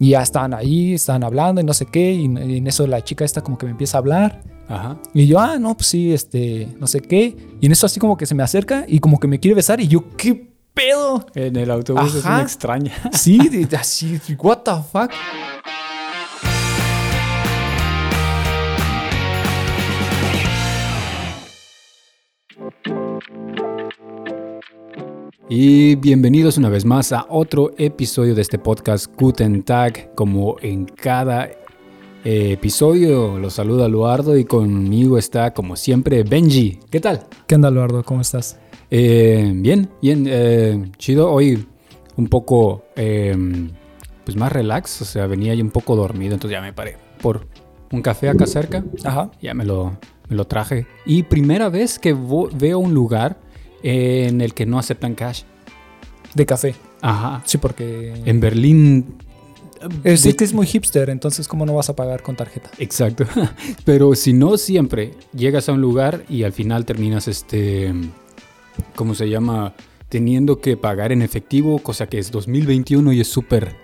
[0.00, 2.12] Y ya estaban ahí, estaban hablando y no sé qué.
[2.12, 4.42] Y en y en eso la chica esta como que me empieza a hablar.
[4.66, 4.96] Ajá.
[5.14, 7.36] Y yo, ah, no, pues sí, este, no sé qué.
[7.60, 9.78] Y en eso así como que se me acerca y como que me quiere besar.
[9.80, 11.26] Y yo, ¿qué pedo?
[11.34, 12.92] En el autobús es una extraña.
[13.12, 15.10] Sí, de- así, what the fuck.
[25.52, 30.14] Y bienvenidos una vez más a otro episodio de este podcast Guten Tag.
[30.14, 36.78] Como en cada eh, episodio, los saluda Luardo y conmigo está, como siempre, Benji.
[36.88, 37.26] ¿Qué tal?
[37.48, 38.04] ¿Qué onda, Eduardo?
[38.04, 38.60] ¿Cómo estás?
[38.92, 41.28] Eh, bien, bien, eh, chido.
[41.32, 41.66] Hoy
[42.14, 43.36] un poco, eh,
[44.24, 47.48] pues más relax, o sea, venía yo un poco dormido, entonces ya me paré por
[47.90, 48.84] un café acá cerca.
[49.02, 49.32] Ajá.
[49.42, 50.86] Ya me lo, me lo traje.
[51.04, 53.49] Y primera vez que veo un lugar
[53.82, 55.42] en el que no aceptan cash.
[56.34, 56.74] De café.
[57.00, 57.42] Ajá.
[57.44, 58.14] Sí, porque...
[58.24, 59.16] En Berlín.
[60.04, 62.70] Es, de- que es muy hipster, entonces ¿cómo no vas a pagar con tarjeta?
[62.78, 63.24] Exacto.
[63.84, 67.92] Pero si no, siempre llegas a un lugar y al final terminas, este,
[68.94, 69.74] ¿cómo se llama?
[70.08, 73.74] Teniendo que pagar en efectivo, cosa que es 2021 y es súper...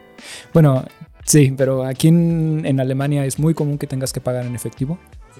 [0.53, 0.85] Bueno,
[1.25, 4.99] sí, pero aquí en, en Alemania es muy común que tengas que pagar en efectivo.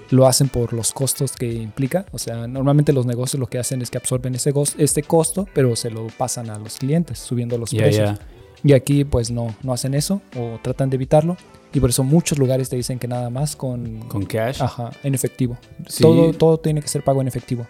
[0.09, 2.05] Lo hacen por los costos que implica.
[2.11, 5.75] O sea, normalmente los negocios lo que hacen es que absorben ese este costo, pero
[5.75, 8.11] se lo pasan a los clientes, subiendo los Ya, precios.
[8.17, 8.19] ya.
[8.63, 11.35] Y aquí pues no, no hacen eso o tratan de evitarlo.
[11.73, 14.61] Y por eso muchos lugares te dicen que nada más con, Con cash.
[14.61, 15.57] Ajá, en efectivo.
[15.87, 16.01] Sí.
[16.01, 17.67] Todo, todo tiene que ser pago en efectivo.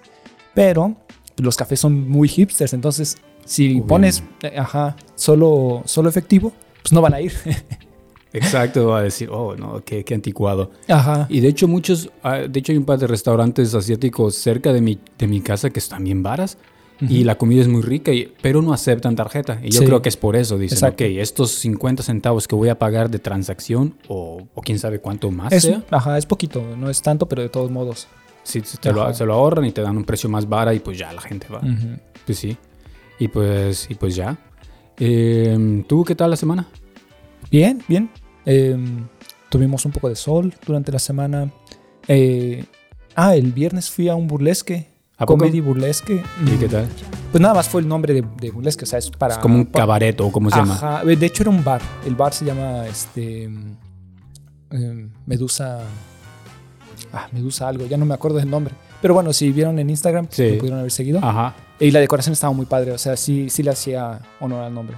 [0.53, 0.95] Pero
[1.37, 3.87] los cafés son muy hipsters, entonces si Obvio.
[3.87, 7.33] pones eh, ajá, solo, solo efectivo, pues no van a ir.
[8.33, 10.71] Exacto, va a decir, oh, no, qué, qué anticuado.
[10.87, 11.25] ajá.
[11.29, 14.81] Y de hecho muchos, ah, de hecho hay un par de restaurantes asiáticos cerca de
[14.81, 16.57] mi, de mi casa que están bien varas.
[16.99, 19.59] Y la comida es muy rica, y- pero no aceptan tarjeta.
[19.63, 19.85] Y yo Sí.
[19.85, 20.57] creo que es por eso.
[20.57, 21.03] Dicen, Exacto.
[21.03, 25.29] ok, estos 50 centavos que voy a pagar de transacción, o, o quién sabe cuánto
[25.29, 28.07] más Es, sea, ajá, es poquito, no es tanto, pero de todos modos.
[28.41, 30.97] se, te lo, se lo ahorran y te dan un precio más vara y pues
[30.97, 31.59] ya la gente va.
[31.59, 31.99] Ujú.
[32.25, 32.57] Pues sí.
[33.19, 34.35] Y pues, y pues ya.
[34.97, 36.67] Eh, ¿Tú qué tal la semana?
[37.51, 38.09] Bien, bien.
[38.45, 39.07] Em,
[39.49, 41.51] tuvimos un poco de sol durante la semana.
[42.07, 42.65] Eh,
[43.15, 44.87] ah, el viernes fui a un burlesque.
[45.17, 45.39] ¿A poco?
[45.39, 46.21] Comedy burlesque.
[46.45, 46.87] ¿Y qué tal?
[47.31, 49.33] Pues nada más fue el nombre de, de burlesque, o sea, es para...
[49.33, 50.75] es como un cabaret o cómo se llama.
[50.75, 51.81] Ajá, de hecho era un bar.
[52.05, 55.79] El bar se llama este em, Medusa.
[57.11, 58.75] Ah, Medusa algo, ya no me acuerdo del nombre.
[59.01, 60.51] Pero bueno, si vieron en Instagram, Sí.
[60.51, 61.19] lo pudieron haber seguido.
[61.23, 61.55] Ajá.
[61.79, 64.97] Y la decoración estaba muy padre, o sea, sí, sí le hacía honor al nombre.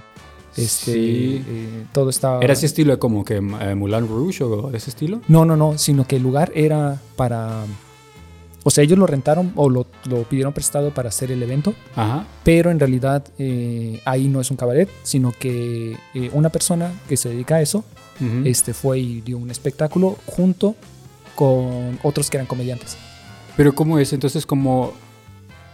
[0.56, 1.44] Este, Sí.
[1.46, 2.40] eh, todo estaba.
[2.42, 5.20] ¿Era ese estilo como que eh, Moulin Rouge o ese estilo?
[5.28, 7.64] No, no, no, sino que el lugar era para.
[8.62, 12.26] O sea, ellos lo rentaron o lo, lo pidieron prestado para hacer el evento, Ajá.
[12.44, 17.16] pero en realidad eh, ahí no es un cabaret, sino que eh, una persona que
[17.16, 17.84] se dedica a eso
[18.44, 20.74] este, fue y dio un espectáculo junto
[21.34, 22.98] con otros que eran comediantes.
[23.56, 24.12] Pero ¿cómo es?
[24.12, 24.92] Entonces como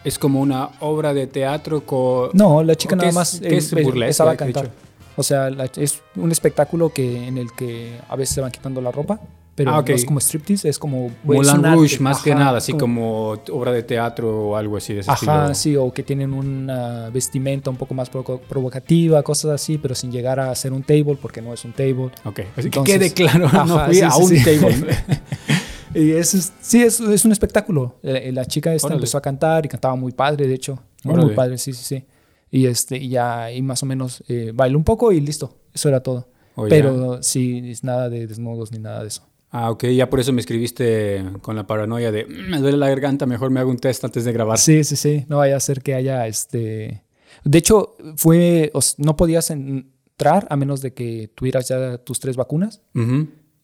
[0.07, 3.35] es como una obra de teatro con No, la chica ¿O qué nada es- más
[3.43, 4.71] es eh, burlesque, empezaba a cantar.
[5.17, 8.81] O sea, la- es un espectáculo que, en el que a veces se van quitando
[8.81, 9.19] la ropa,
[9.55, 9.89] pero Ah, ok.
[9.89, 11.07] no es como striptease, es como...
[11.07, 14.77] es Moulin Rouge más que Ajá, nada, así como- como obra de teatro o algo
[14.77, 15.55] así de ese Ajá, estilo.
[15.55, 20.13] sí, o que tienen una vestimenta un poco más provo- provocativa, cosas así, pero sin
[20.13, 22.11] llegar a ser un table, porque no es un table.
[22.27, 24.45] Ok, así que Entonces- quede claro, no Ajá, fui sí, a sí, un sí.
[24.45, 24.77] table.
[25.97, 27.99] Y es- sí, es, es un espectáculo.
[28.03, 28.99] Eh, La, chica esta Órale.
[28.99, 30.79] empezó a cantar y cantaba muy padre, de hecho.
[31.05, 31.27] Muy, Órale.
[31.29, 32.05] muy padre, sí, sí, sí.
[32.51, 35.57] Y, este, y ya y más o menos eh, bailó un poco y listo.
[35.75, 36.29] Eso era todo.
[36.55, 36.71] Oh, ya.
[36.71, 39.23] Pero sí, es nada de desnudos ni nada de eso.
[39.51, 42.89] Ah, ok, ya por eso me escribiste con la paranoia de "Mm, me duele la
[42.89, 44.59] garganta, mejor me hago un test antes de grabar.
[44.59, 45.25] Sí, sí, sí.
[45.29, 47.03] No vaya a ser que haya este.
[47.45, 48.71] De hecho, fue.
[48.99, 52.83] no podías entrar a menos de que tuvieras ya tus tres vacunas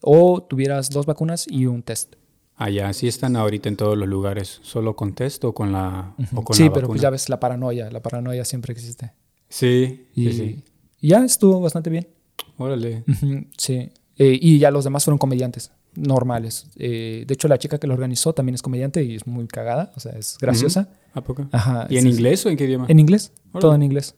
[0.01, 2.15] o tuvieras dos vacunas y un test.
[2.71, 6.43] Ya, sí están ahorita en todos los lugares, solo con test o con la, o
[6.43, 6.87] con sí, la pero vacuna.
[6.87, 7.89] pues ya ves la paranoia.
[7.91, 9.11] La paranoia siempre existe.
[9.49, 10.63] Sí, Y, sí, sí.
[11.01, 12.07] y ya estuvo bastante bien.
[12.57, 13.03] Órale.
[13.57, 13.91] Sí.
[14.17, 16.67] Eh, y ya los demás fueron comediantes normales.
[16.77, 19.91] Eh, de hecho, la chica que lo organizó también es comediante y es muy cagada.
[19.95, 20.89] O sea, es graciosa.
[21.13, 21.47] ¿A poco?
[21.51, 21.87] Ajá.
[21.89, 22.85] ¿Y en inglés o en qué idioma?
[22.87, 23.31] En inglés.
[23.51, 23.61] Órale.
[23.61, 24.15] Todo en inglés.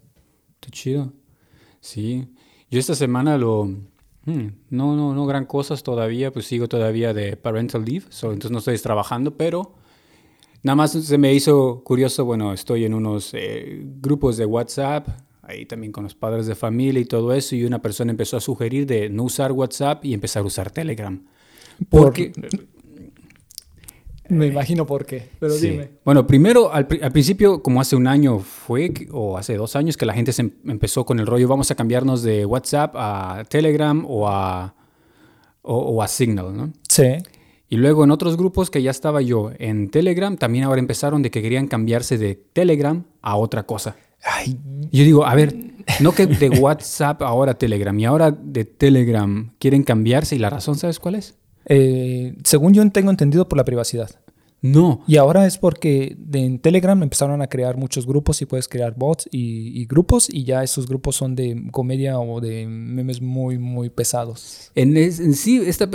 [0.59, 1.11] Qué chido.
[1.81, 2.27] Sí.
[2.69, 3.69] Yo esta semana lo...
[4.25, 8.51] hmm, no, no, no gran cosas todavía, pues sigo todavía de parental leave, so, entonces
[8.51, 9.73] no estoy trabajando, pero
[10.63, 15.07] nada más se me hizo curioso, bueno, estoy en unos eh, grupos de WhatsApp,
[15.43, 18.41] ahí también con los padres de familia y todo eso, y una persona empezó a
[18.41, 21.23] sugerir de no usar WhatsApp y empezar a usar Telegram.
[21.89, 22.31] Por- Porque
[24.29, 25.69] Me imagino por qué, pero Sí.
[25.69, 25.89] dime.
[26.03, 29.97] Bueno, primero, al, pri- al principio, como hace un año fue, o hace dos años,
[29.97, 33.43] que la gente se em- empezó con el rollo, vamos a cambiarnos de WhatsApp a
[33.49, 34.75] Telegram o a,
[35.61, 36.73] o, o a Signal, ¿no?
[36.89, 37.03] Sí.
[37.69, 41.31] Y luego en otros grupos que ya estaba yo en Telegram, también ahora empezaron de
[41.31, 43.95] que querían cambiarse de Telegram a otra cosa.
[44.23, 44.57] Ay,
[44.91, 45.55] yo digo, a ver,
[45.99, 50.75] no que de WhatsApp ahora Telegram y ahora de Telegram quieren cambiarse y la razón,
[50.77, 51.35] ¿sabes cuál es?
[51.65, 54.09] Eh, según yo tengo entendido por la privacidad.
[54.61, 58.95] No, Y ahora es porque en Telegram empezaron a crear muchos grupos y puedes crear
[58.97, 63.59] bots y, y grupos y ya esos grupos son de comedia o de memes muy,
[63.59, 64.71] muy pesados.
[64.73, 65.87] En, es- en sí, esta,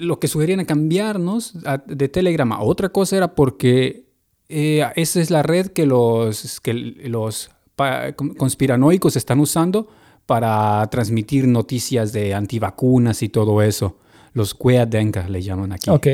[0.00, 4.06] lo que sugerían a cambiarnos a- de Telegram a otra cosa era porque
[4.48, 9.86] eh, esa es la red que los, que los pa- con- conspiranoicos están usando
[10.26, 13.98] para transmitir noticias de antivacunas y todo eso.
[14.32, 15.90] Los Queadenka le llaman aquí.
[15.90, 16.06] Ok.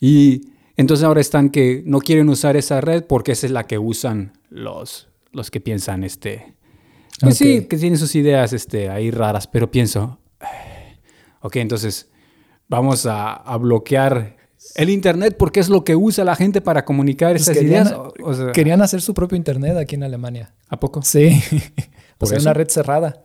[0.00, 3.78] Y entonces ahora están que no quieren usar esa red porque esa es la que
[3.78, 6.54] usan los, los que piensan, este...
[7.20, 10.98] Pues sí, que tienen sus ideas este, ahí raras, pero pienso, "Ay,
[11.42, 12.10] ok, entonces
[12.68, 14.36] vamos a, a bloquear
[14.74, 17.92] el Internet porque es lo que usa la gente para comunicar Pues esas querían- ideas.
[17.98, 20.54] O, o sea, Querían hacer su propio internet aquí en Alemania.
[20.68, 21.02] ¿A poco?
[21.02, 21.40] Sí.
[21.52, 22.48] o ¿Por sea, eso?
[22.48, 23.24] una red cerrada.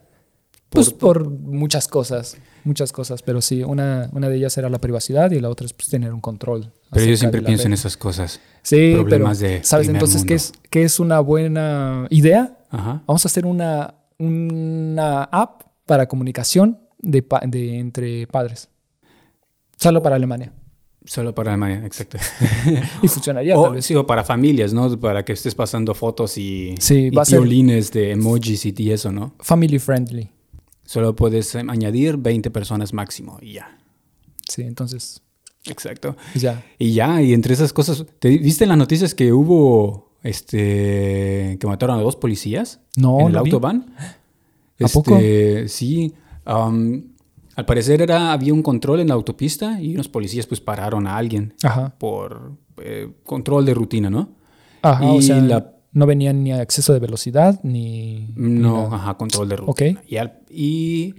[0.68, 5.30] Pues por muchas cosas, muchas cosas, pero sí, una, una de ellas era la privacidad
[5.30, 6.72] y la otra es pues, tener un control.
[6.90, 8.40] Pero yo siempre pienso en esas cosas.
[8.62, 12.58] Sí, problemas pero de ¿sabes entonces qué es, qué es una buena idea?
[12.70, 13.02] Ajá.
[13.06, 18.68] Vamos a hacer una, una app para comunicación de, de entre padres.
[19.76, 20.52] Solo para Alemania.
[21.04, 22.18] Solo para Alemania, exacto.
[23.02, 23.86] Y funcionaría o, tal vez.
[23.86, 25.00] sí, o para familias, ¿no?
[25.00, 29.34] Para que estés pasando fotos y, Sí, violines de emojis y, y eso, ¿no?
[29.40, 30.30] Family friendly.
[30.90, 33.78] Solo puedes em, añadir 20 personas máximo y ya.
[34.48, 35.22] Sí, entonces
[35.66, 36.16] Exacto.
[36.34, 36.64] ya.
[36.80, 41.66] Y ya, y entre esas cosas, ¿te viste en las noticias que hubo este que
[41.68, 43.94] mataron a dos policías No, en el autobahn?
[44.82, 45.16] ¿A poco?
[45.16, 46.12] Este, Sí.
[46.44, 47.04] am,
[47.54, 51.16] al parecer era, había un control en la autopista y unos policías pues pararon a
[51.16, 51.94] alguien Ajá.
[51.98, 52.52] por
[52.82, 54.30] eh, control de rutina, ¿no?
[54.82, 58.28] Ajá, o Y sea, la- no venían ni a exceso de velocidad ni...
[58.36, 59.70] No, ajá, control de ruta.
[59.72, 59.82] Ok.
[60.06, 61.14] Y, al- y,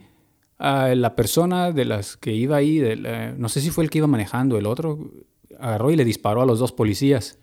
[0.59, 3.89] ah, la persona de las que iba ahí, de la- no sé si fue el
[3.89, 5.11] que iba manejando, el otro,
[5.59, 7.37] agarró y le disparó a los dos policías.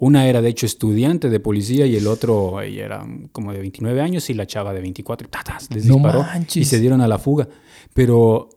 [0.00, 4.00] Una era de hecho estudiante de policía y el otro ella era como de 29
[4.00, 5.26] años y la chava de 24.
[5.26, 5.68] y ¡tatas!
[5.74, 6.68] les No disparó y manches.
[6.68, 7.48] se dieron a la fuga.
[7.94, 8.48] Pero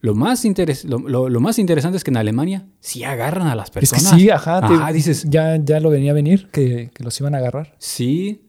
[0.00, 3.54] lo más, interes- lo, lo- lo más interesante es que en Alemania sí agarran a
[3.54, 4.20] las Es que personas.
[4.20, 4.66] sí, ajá.
[4.68, 7.74] te- dices, Ya, ya lo venía a venir, que, que los iban a agarrar.
[7.78, 8.42] Sí,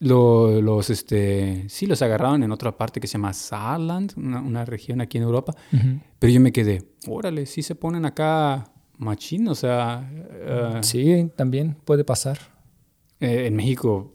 [0.00, 4.64] lo- los, este, sí los agarraron en otra parte que se llama Saarland, una, una
[4.64, 5.54] región aquí en Europa.
[6.18, 11.76] Pero yo me quedé, órale, sí se ponen acá machín, o sea, eh, Sí, también
[11.84, 12.38] puede pasar.
[13.20, 14.14] eh, en México,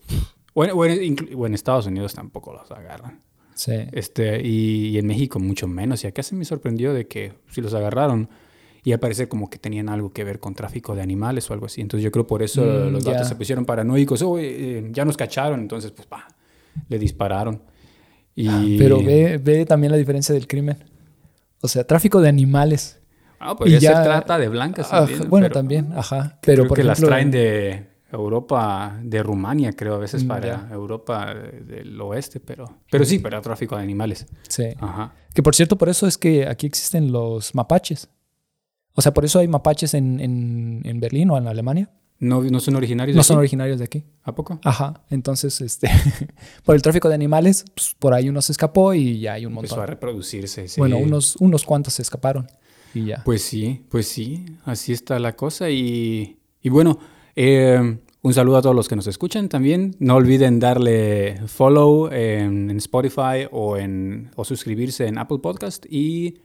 [0.54, 3.22] o en, o en- inclu- o en Estados Unidos tampoco los agarran.
[3.64, 3.74] Sí.
[3.92, 6.04] Este, y, y en México mucho menos.
[6.04, 8.28] Y acá se me sorprendió de que sí los agarraron.
[8.84, 11.68] Y al parecer como que tenían algo que ver con tráfico de animales o algo
[11.68, 11.82] así.
[11.82, 14.22] Entonces yo creo por eso Mm, los datos se pusieron paranoicos.
[14.24, 15.60] "Oh, eh, ya nos cacharon.
[15.60, 16.28] Entonces, pues, pa,
[16.90, 17.62] le dispararon.
[18.36, 20.78] Y, Ah, Pero ve, ve también la diferencia del crimen.
[21.62, 23.00] O sea, tráfico de animales.
[23.40, 25.30] Ah, y ya- ser trata de blancas también.
[25.30, 26.40] bueno, pero también, ajá.
[26.42, 30.28] Pero creo por que las ejemplo, traen de Europa, de Rumania, creo, a veces Mm,
[30.28, 30.70] para.
[30.72, 32.40] Europa del oeste.
[32.40, 34.26] Pero, pero sí, para tráfico de animales.
[34.48, 34.66] Sí.
[34.80, 35.14] Ajá.
[35.34, 38.10] Que por cierto, por eso es que aquí existen los mapaches.
[38.94, 41.90] O sea, por eso hay mapaches en, en, en Berlín o en Alemania.
[42.20, 43.16] ¿No, no son originarios?
[43.16, 43.40] No de son aquí?
[43.42, 44.04] originarios de aquí.
[44.24, 44.60] ¿A poco?
[44.64, 45.02] Ajá.
[45.10, 45.90] Entonces, este,
[46.66, 49.54] por el tráfico de animales, pues, por ahí uno se escapó y ya hay un
[49.54, 49.90] Empezó a montón.
[49.96, 50.68] reproducirse.
[50.68, 50.80] sí.
[50.80, 52.48] Bueno, unos, unos cuantos se escaparon
[52.94, 53.24] y ya.
[53.24, 55.70] Pues sí, pues sí, así está la cosa.
[55.72, 57.00] Y, y bueno,
[57.44, 59.96] eh, un saludo a todos los que nos escuchan también.
[60.00, 65.86] No olviden darle follow en, Spotify o, en, o suscribirse en Apple Podcast.
[65.90, 66.40] Y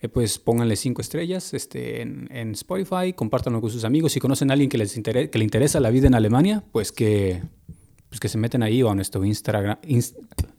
[0.00, 4.12] eh, pues pónganle cinco estrellas este, en, en Spotify, compártanlo con sus amigos.
[4.12, 6.90] Si conocen a alguien que, les intere- que le interesa la vida en Alemania, pues
[6.90, 7.42] que,
[8.14, 9.76] pues que se meten ahí o a nuestro Instagram.
[9.82, 10.14] inst-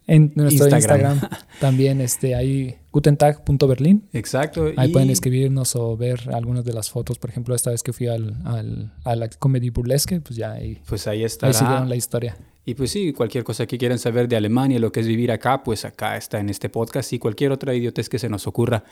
[0.07, 1.13] En nuestro Instagram.
[1.13, 1.29] Instagram,
[1.61, 4.03] también este, hay gutentag.berlin.
[4.11, 4.71] Exacto.
[4.75, 7.17] Ahí y- pueden escribirnos o ver algunas de las fotos.
[7.17, 10.81] Por ejemplo, esta vez que fui al, al- a la comedy burlesque, pues ya ahí,
[10.85, 11.53] Pues ahí ahí estará.
[11.53, 12.37] siguieron la historia.
[12.65, 15.63] Y pues sí, cualquier cosa que quieran saber de Alemania, lo que es vivir acá,
[15.63, 18.83] pues acá está en este podcast y cualquier otra idiotez que se nos ocurra.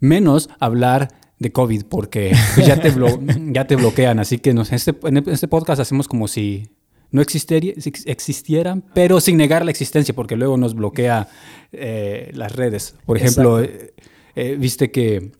[0.00, 1.08] Menos hablar
[1.38, 2.92] de COVID, porque pues, ya, te
[3.52, 4.18] ya te bloquean.
[4.18, 6.68] Así que nos, en, este, en este podcast hacemos como si
[7.12, 11.28] no existieran, pero sin negar la existencia, porque luego nos bloquea
[11.72, 12.94] eh, las redes.
[13.06, 13.94] Por ejemplo, eh,
[14.34, 15.32] eh, viste que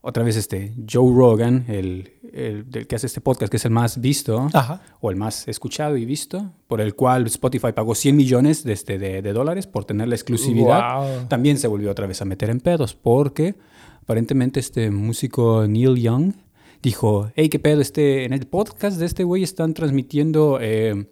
[0.00, 3.70] otra vez este Joe Rogan, el, el, del que hace este podcast, que es el
[3.70, 4.82] más visto, Ajá.
[5.00, 8.98] o el más escuchado y visto, por el cual Spotify pagó 100 millones de, este,
[8.98, 11.26] de, de dólares por tener la exclusividad, Wow.
[11.28, 13.54] también se volvió otra vez a meter en pedos, porque
[14.02, 16.32] aparentemente este músico Neil Young
[16.82, 21.06] dijo, hey, qué pedo, este, en el podcast de este güey están transmitiendo eh,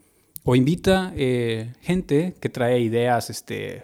[0.44, 3.82] o invita eh, gente que trae ideas, este,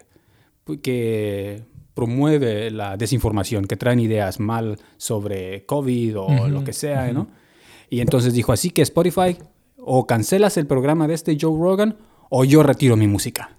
[0.65, 1.63] pu- que
[1.93, 7.27] promueve la desinformación, que traen ideas mal sobre COVID o lo que sea, ¿no?
[7.89, 9.37] Y entonces dijo, así que Spotify,
[9.77, 11.97] o cancelas el programa de este Joe Rogan,
[12.29, 13.55] o yo retiro mi música.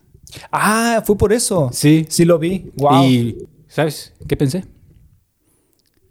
[0.52, 1.70] Ah, fue por eso.
[1.73, 2.04] Sí.
[2.11, 2.70] Sí lo vi.
[2.76, 3.04] Wow.
[3.04, 4.64] Y, ¿sabes qué pensé?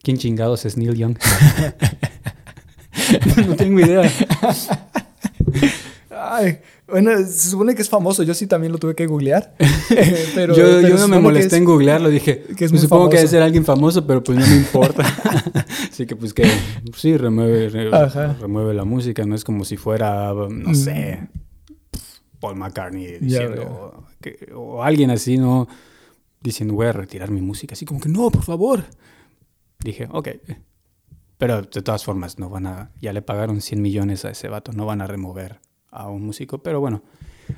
[0.03, 1.17] ¿Quién chingados es Neil Young?
[3.47, 4.09] no tengo idea.
[6.09, 8.23] Ay, bueno, se supone que es famoso.
[8.23, 9.53] Yo sí también lo tuve que googlear.
[10.35, 12.81] pero, yo pero yo se no me molesté es- en googlearlo, dije, que es pues
[12.81, 15.03] supongo que debe ser alguien famoso, pero pues no me importa.
[15.91, 16.49] Así que pues que
[16.95, 17.89] sí, remueve, re-
[18.39, 21.27] remueve la música, no es como si fuera, no sé,
[22.39, 25.67] Paul McCartney diciendo, que- o alguien así, ¿no?
[26.41, 28.83] Diciendo, voy a retirar mi música, así como que no, por favor.
[29.83, 30.29] Dije, ok.
[31.37, 34.71] Pero de todas formas, no van a, ya le pagaron 100 millones a ese vato,
[34.71, 35.59] no van a remover
[35.91, 37.03] a un músico, pero bueno.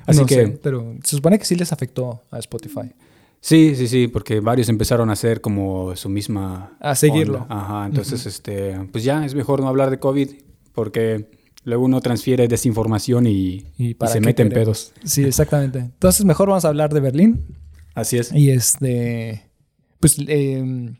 [0.06, 0.34] Así No que...
[0.34, 2.92] sé, pero se supone que sí les afectó a Spotify.
[3.40, 6.76] Sí, sí, sí, porque varios empezaron a hacer como su misma...
[6.78, 7.42] A seguirlo.
[7.42, 7.54] onda.
[7.54, 10.28] Ajá, entonces, este, pues ya es mejor no hablar de COVID
[10.74, 11.30] porque
[11.64, 14.92] luego uno transfiere desinformación y, ¿Y se mete en pedos.
[15.04, 15.78] Sí, exactamente.
[15.78, 17.56] Entonces, mejor vamos a hablar de Berlín.
[17.94, 18.30] Así es.
[18.32, 19.50] Y este,
[20.00, 20.94] pues, eh,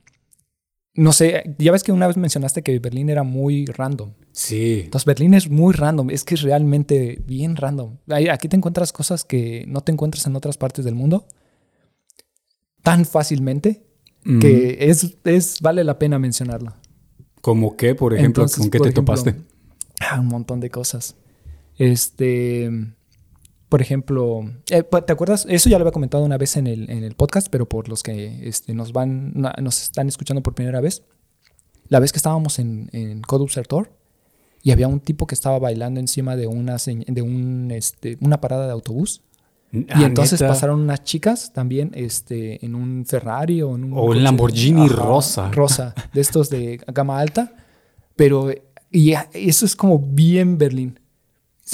[0.94, 4.12] no sé, ya ves que una vez mencionaste que Berlín era muy random.
[4.32, 4.82] Sí.
[4.84, 7.98] Entonces, Berlín es muy random, es que es realmente bien random.
[8.30, 11.26] Aquí te encuentras cosas que no te encuentras en otras partes del mundo
[12.82, 13.84] tan fácilmente
[14.24, 16.74] Mm, que es, es, vale la pena mencionarlo.
[17.40, 18.42] ¿Cómo qué, por ejemplo?
[18.42, 19.36] Entonces, ¿Con qué te ejemplo, topaste?
[20.00, 21.16] Ah, un montón de cosas.
[21.76, 22.70] Este,
[23.70, 25.46] por ejemplo, eh, ¿te acuerdas?
[25.48, 28.02] Eso ya lo había comentado una vez en el, en el podcast, pero por los
[28.02, 31.02] que este, nos van, nos están escuchando por primera vez,
[31.88, 33.90] la vez que estábamos en, en Code Observator
[34.62, 38.66] y había un tipo que estaba bailando encima de una de un, este, una parada
[38.66, 39.22] de autobús.
[39.72, 40.52] Y Ah, entonces ¿neta?
[40.52, 43.92] pasaron unas chicas también este, en un Ferrari o en un...
[43.94, 45.50] O coche- Lamborghini rosa.
[45.52, 47.54] Rosa, de estos de gama alta.
[48.16, 48.50] Pero
[48.90, 50.99] y a- eso es como bien Berlín.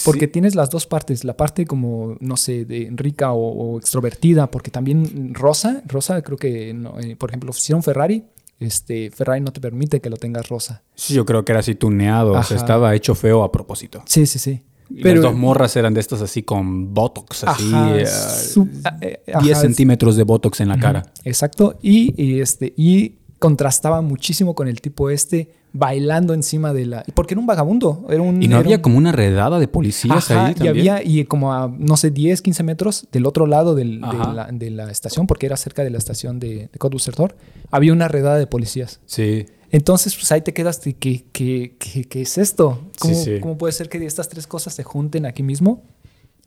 [0.04, 0.32] Porque Sí.
[0.32, 4.70] tienes las dos partes, la parte como, no sé, de rica o, o extrovertida, porque
[4.70, 8.24] también rosa, rosa creo que, no, eh, por ejemplo, un Ferrari,
[8.60, 10.82] este, Ferrari no te permite que lo tengas rosa.
[10.94, 12.64] Sí, yo creo que era así tuneado, o sea, Ajá.
[12.64, 14.02] estaba hecho feo a propósito.
[14.06, 14.62] Sí, sí, sí.
[14.88, 18.96] Y las dos morras eran de estas así con botox, así, Ajá, eh, su- ah,
[19.00, 21.02] eh, 10 ajá, centímetros de botox en la cara.
[21.24, 21.76] Exacto.
[21.82, 27.04] Y, y, este, y contrastaba muchísimo con el tipo este bailando encima de la.
[27.14, 28.06] Porque era un vagabundo.
[28.08, 30.70] Era un, Y no había un- como una redada de policías Ajá, ahí y también.
[30.90, 34.48] había, y como a, no sé, 10, 15 metros del otro lado del- de, la,
[34.50, 37.36] de la estación, porque era cerca de la estación de, de Cottbussertor,
[37.70, 39.00] había una redada de policías.
[39.04, 39.46] Sí.
[39.70, 42.80] Entonces, pues ahí te quedas de ¿qué, qué, qué, qué es esto?
[42.98, 43.40] ¿Cómo, Sí, sí.
[43.40, 45.82] cómo puede ser que estas tres cosas se junten aquí mismo?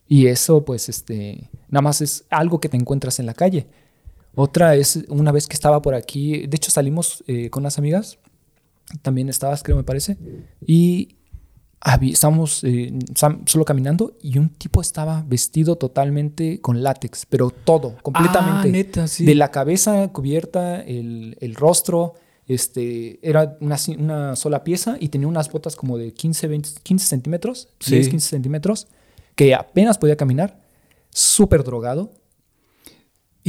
[0.07, 3.67] Y eso, pues, este, nada más es algo que te encuentras en la calle.
[4.35, 8.19] Otra es una vez que estaba por aquí, de hecho salimos eh, con unas amigas,
[9.01, 10.17] también estabas, creo, me parece,
[10.65, 11.15] y
[12.01, 12.93] estábamos eh,
[13.45, 18.69] solo caminando y un tipo estaba vestido totalmente con látex, pero todo, completamente.
[18.69, 19.25] Ah, neta, sí.
[19.25, 22.15] De la cabeza cubierta, el, el rostro,
[22.47, 27.05] este, era una, una sola pieza y tenía unas botas como de 15, 20, 15
[27.05, 27.95] centímetros, Sí.
[27.95, 28.87] 10, 15 centímetros,
[29.35, 30.59] que apenas podía caminar,
[31.11, 32.11] súper drogado.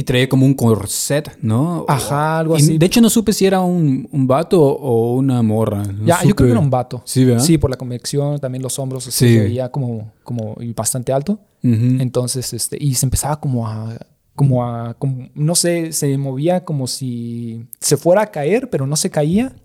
[0.01, 1.85] Y traía como un corset, ¿no?
[1.87, 2.77] Ajá, algo Y así.
[2.79, 5.83] De hecho, no supe si era un, un vato o una morra.
[5.83, 7.03] No ya, yo creo que era un vato.
[7.05, 7.43] Sí, ¿verdad?
[7.43, 9.33] Sí, por la convección, también los hombros, así, Sí.
[9.35, 11.39] se veía como, como bastante alto.
[11.61, 13.95] Entonces, este, y se empezaba como a,
[14.35, 18.95] como a, como- no sé, se movía como si se fuera a caer, pero no
[18.95, 19.55] se caía.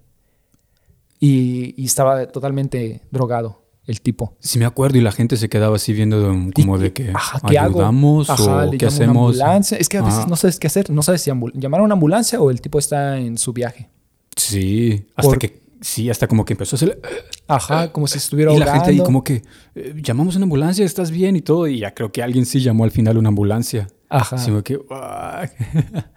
[1.18, 4.34] Y, y estaba totalmente drogado el tipo.
[4.40, 6.22] Sí me acuerdo y la gente se quedaba así viendo
[6.54, 7.78] como Y- de que ajá, ¿qué hago?
[7.78, 9.40] ayudamos Ajá, o le qué una hacemos.
[9.40, 9.78] ambulancia.
[9.78, 10.28] Es que a veces Ajá.
[10.28, 10.90] no sabes qué hacer.
[10.90, 13.88] No sabes si llamar a una ambulancia o el tipo está en su viaje.
[14.36, 17.00] Sí, hasta Por- que sí, hasta como que empezó a hacer
[17.48, 19.04] Ajá, como si estuviera y la gente ahí ahogando.
[19.04, 19.42] como que
[19.74, 22.60] eh, llamamos a una ambulancia, estás bien y todo y ya creo que alguien sí
[22.60, 23.86] llamó al final una ambulancia.
[24.08, 24.36] Ajá.
[24.44, 25.48] Como que "Ah".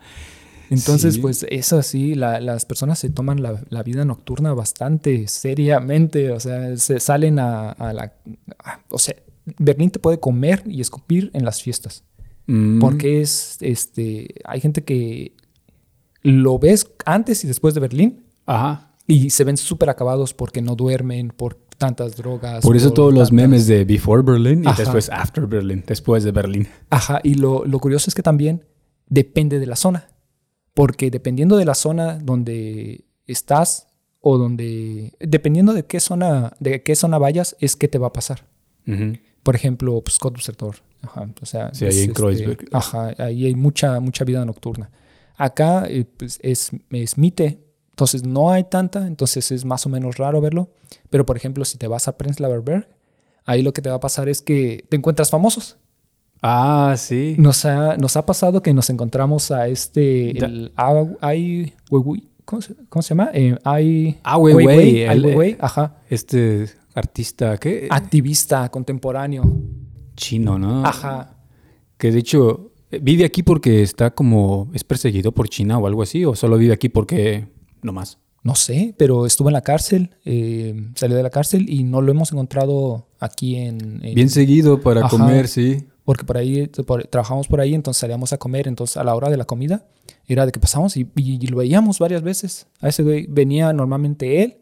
[0.70, 1.22] Entonces, Sí.
[1.22, 6.40] pues eso sí, la- las personas se toman la, la vida nocturna bastante seriamente, o
[6.40, 8.14] sea, se salen a, a la...
[8.64, 9.16] a- o sea,
[9.58, 12.04] Berlín te puede comer y escupir en las fiestas,
[12.48, 15.34] Mm, porque es, este, hay gente que
[16.24, 18.86] lo ves antes y después de Berlín ajá.
[19.06, 22.62] Y se ven súper acabados porque no duermen, por tantas drogas.
[22.64, 24.84] Por eso todos los tantas- memes de Before Berlin y Ajá.
[24.84, 26.68] después After Berlin, después de Berlín.
[26.92, 28.66] Ajá, y lo, lo curioso es que también
[29.08, 30.10] depende de la zona.
[30.80, 33.90] Porque dependiendo de la zona donde estás
[34.22, 35.14] o donde...
[35.20, 38.46] Dependiendo de qué zona, de qué zona vayas, es qué te va a pasar.
[38.88, 39.18] Ujú.
[39.44, 40.78] Por ejemplo, pues Cottbussertor.
[41.02, 42.70] Ajá, o sea, Sí, es, ahí en este, Kreuzberg.
[42.72, 44.90] Ajá, ahí hay mucha, mucha vida nocturna.
[45.36, 47.60] Acá eh, pues, es, es Mitte,
[47.90, 50.70] entonces no hay tanta, entonces es más o menos raro verlo.
[51.10, 52.88] Pero, por ejemplo, si te vas a Prenzlauer Berg,
[53.44, 55.76] ahí lo que te va a pasar es que te encuentras famosos.
[56.42, 57.36] Ah, sí.
[57.38, 62.62] Nos ha, nos ha pasado que nos encontramos a este, el Ai- Ai Weiwei, ¿cómo
[62.62, 63.30] se, cómo se llama?
[63.34, 65.98] Eh, Ai Ah, Weiwei, Ai Weiwei, ajá.
[66.10, 67.88] Este artista, ¿qué?
[67.90, 69.44] Activista contemporáneo.
[70.16, 70.86] Chino, ¿no?
[70.86, 71.36] Ajá.
[71.98, 76.02] Que de hecho eh, vive aquí porque está como, es perseguido por China o algo
[76.04, 77.48] así, o solo vive aquí porque
[77.82, 78.18] no más.
[78.42, 82.12] No sé, pero estuvo en la cárcel, eh, salió de la cárcel y no lo
[82.12, 84.00] hemos encontrado aquí en...
[84.04, 85.10] en- Bien seguido para Ajá.
[85.10, 85.86] comer, sí.
[86.10, 89.30] Porque por ahí, por- trabajamos por ahí, entonces salíamos a comer, entonces a la hora
[89.30, 89.86] de la comida
[90.26, 92.66] era de que pasamos y, y- y lo veíamos varias veces.
[92.82, 94.58] A ese güey venía normalmente él,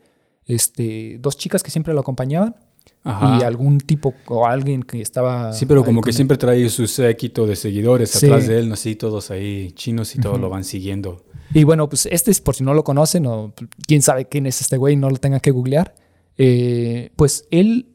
[0.46, 2.58] este, dos chicas que siempre lo acompañaban
[3.06, 3.38] Ajá.
[3.40, 5.54] y algún tipo o alguien que estaba...
[5.54, 6.16] Sí, pero como que él.
[6.18, 8.26] siempre trae su séquito de seguidores Sí.
[8.26, 8.74] atrás de él, ¿no?
[8.74, 10.42] Así todos ahí chinos y todos Ujú.
[10.42, 11.24] lo van siguiendo.
[11.54, 13.54] Y bueno, pues este es por si no lo conocen o
[13.88, 15.96] quién sabe quién es este güey, no lo tenga que googlear.
[16.38, 17.88] Eh, pues él,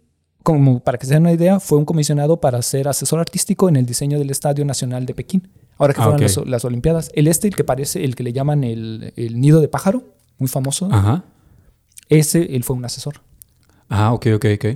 [0.43, 3.77] como para que se den una idea, fue un comisionado para ser asesor artístico en
[3.77, 5.49] el diseño del Estadio Nacional de Pekín.
[5.79, 7.11] Ahora que Ah, fueron las, las Olimpiadas.
[7.15, 10.05] El este, el que parece, el que le llaman el, el nido de pájaro,
[10.39, 11.25] muy famoso, Ajá.
[12.09, 13.21] ese, él fue un asesor.
[13.89, 14.67] Ah, ok, ok, ok.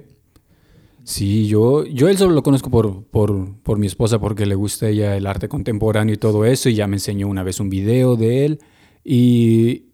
[1.05, 4.87] Sí, yo, yo él solo lo conozco por, por, por mi esposa porque le gusta
[4.87, 7.71] a ella el arte contemporáneo y todo eso y ya me enseñó una vez un
[7.71, 8.59] video de él
[9.05, 9.85] y,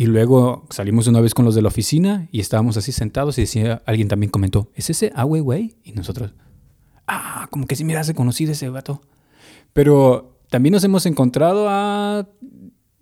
[0.00, 3.42] y luego salimos una vez con los de la oficina y estábamos así sentados y
[3.42, 5.76] decía, alguien también comentó, ¿es ese Ah Weiwei?
[5.84, 6.32] Y nosotros,
[7.06, 9.02] ah, como que sí me hace conocido ese vato.
[9.74, 12.26] Pero también nos hemos encontrado a,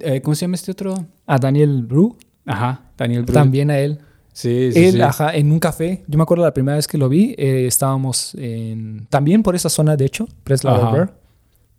[0.01, 1.07] eh, ¿cómo se llama este otro?
[1.25, 3.35] A Daniel Bru, Ajá, Daniel Brühl.
[3.35, 4.01] también a él.
[4.33, 5.01] Sí, sí, él, sí.
[5.01, 6.03] ajá, en un café.
[6.09, 9.69] Yo me acuerdo la primera vez que lo vi, eh, estábamos en, también por esa
[9.69, 10.27] zona, de hecho.
[10.45, 11.15] Berg.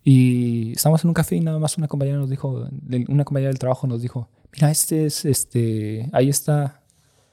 [0.02, 2.70] Y estábamos en un café y nada más una compañera nos dijo,
[3.10, 6.82] una compañera del trabajo nos dijo, mira, este es, este, ahí está,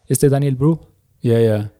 [0.06, 0.80] este Daniel Bru.
[1.22, 1.72] Ya, ya.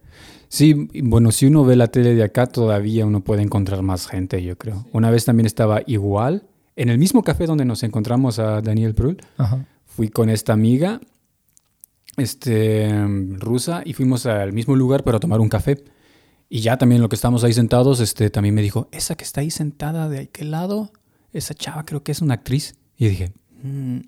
[0.49, 4.43] Sí, bueno, si uno ve la tele de acá, todavía uno puede encontrar más gente,
[4.43, 4.87] yo creo.
[4.93, 6.47] Una vez también estaba igual,
[6.77, 9.67] en el mismo café donde nos encontramos a Daniel Brühl, Ajá.
[9.87, 11.01] fui con esta amiga
[12.17, 12.89] este,
[13.39, 15.83] rusa y fuimos al mismo lugar para tomar un café.
[16.49, 19.41] Y ya también lo que estábamos ahí sentados, este, también me dijo, esa que está
[19.41, 20.93] ahí sentada de aquel lado,
[21.33, 22.77] esa chava creo que es una actriz.
[22.97, 23.99] Y dije, "Mm,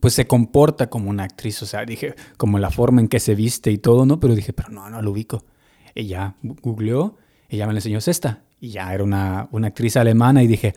[0.00, 3.34] pues se comporta como una actriz, o sea, dije, como la forma en que se
[3.34, 4.20] viste y todo, ¿no?
[4.20, 5.44] Pero dije, pero no, no lo ubico.
[5.94, 7.16] Gu- googleó,
[7.50, 8.42] ya me la enseñó, es esta.
[8.60, 10.74] Y ya era una, una actriz alemana y dije,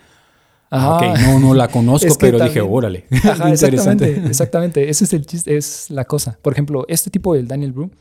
[0.72, 3.06] ah, ok, no, no la conozco, Es que pero dije, órale.
[3.24, 4.90] Ajá, Qué exactamente, exactamente.
[4.90, 6.38] Ese es el chiste, es la cosa.
[6.42, 7.92] Por ejemplo, este tipo, el Daniel Bru,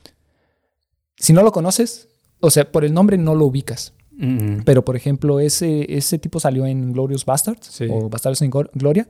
[1.17, 2.09] si no lo conoces,
[2.41, 3.93] o sea, por el nombre no lo ubicas.
[4.13, 7.87] Mm, Pero, por ejemplo, ese, ese tipo salió en Glorious Bastards Sí.
[7.91, 9.09] o Bastardos en Gloria.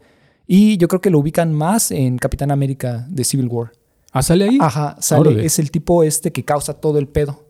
[0.53, 3.71] Y yo creo que lo ubican más en Capitán América de Civil War.
[4.11, 4.59] Ah, sale ahí.
[4.61, 5.21] Ajá, sale.
[5.21, 5.47] Órale.
[5.47, 7.47] Es el tipo este que causa todo el pedo.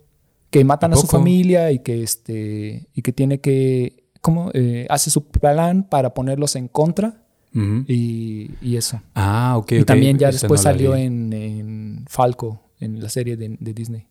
[0.51, 4.05] Que matan ¿A a, su familia y que, este, y que tiene que.
[4.21, 4.51] ¿Cómo?
[4.53, 7.23] Eh, hace su plan para ponerlos en contra
[7.55, 9.01] y, y eso.
[9.15, 9.73] Ah, ok.
[9.73, 13.73] y también ya Esa después no salió en, en Falco, en la serie de, de
[13.73, 14.09] Disney.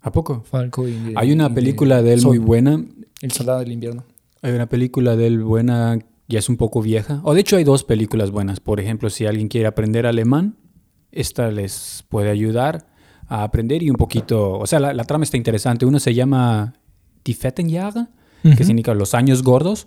[0.00, 0.42] ¿A poco?
[0.42, 1.12] Falco y.
[1.14, 2.84] Hay una y película de él Sol- muy buena.
[3.20, 4.02] El Soldado del Invierno.
[4.42, 7.20] Hay una película de él buena, ya es un poco vieja.
[7.24, 8.60] O de hecho hay dos películas buenas.
[8.60, 10.56] Por ejemplo, si alguien quiere aprender alemán,
[11.12, 12.86] esta les puede ayudar
[13.28, 14.58] a aprender y un poquito...
[14.58, 15.86] O sea, la, la trama está interesante.
[15.86, 16.74] Uno se llama
[17.24, 18.06] Die Fetten Jahre,
[18.42, 19.86] que significa los años gordos.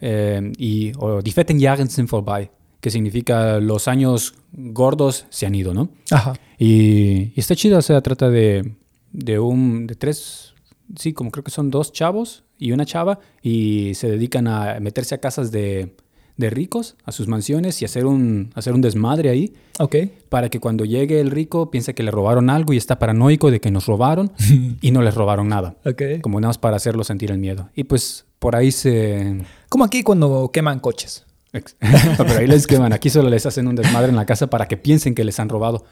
[0.00, 5.54] eh, y o Die Fetten Jahre sind vorbei, que significa los años gordos se han
[5.54, 5.90] ido, ¿no?
[6.10, 6.34] Ajá.
[6.58, 8.74] Y, y está chido, o sea, trata de,
[9.12, 10.54] de un, de tres,
[10.96, 15.14] sí, como creo que son dos chavos y una chava, y se dedican a meterse
[15.14, 15.94] a casas de,
[16.36, 19.96] de ricos, a sus mansiones y hacer un, hacer un desmadre ahí, Ok.
[20.28, 23.60] para que cuando llegue el rico piense que le robaron algo y está paranoico de
[23.60, 24.32] que nos robaron
[24.80, 26.02] y no les robaron nada, Ok.
[26.22, 27.70] como nada más para hacerlo sentir el miedo.
[27.74, 29.38] Y pues por ahí se...
[29.68, 31.24] Como aquí cuando queman coches.
[31.78, 32.92] Pero ahí les queman.
[32.92, 35.48] Aquí solo les hacen un desmadre en la casa para que piensen que les han
[35.48, 35.84] robado.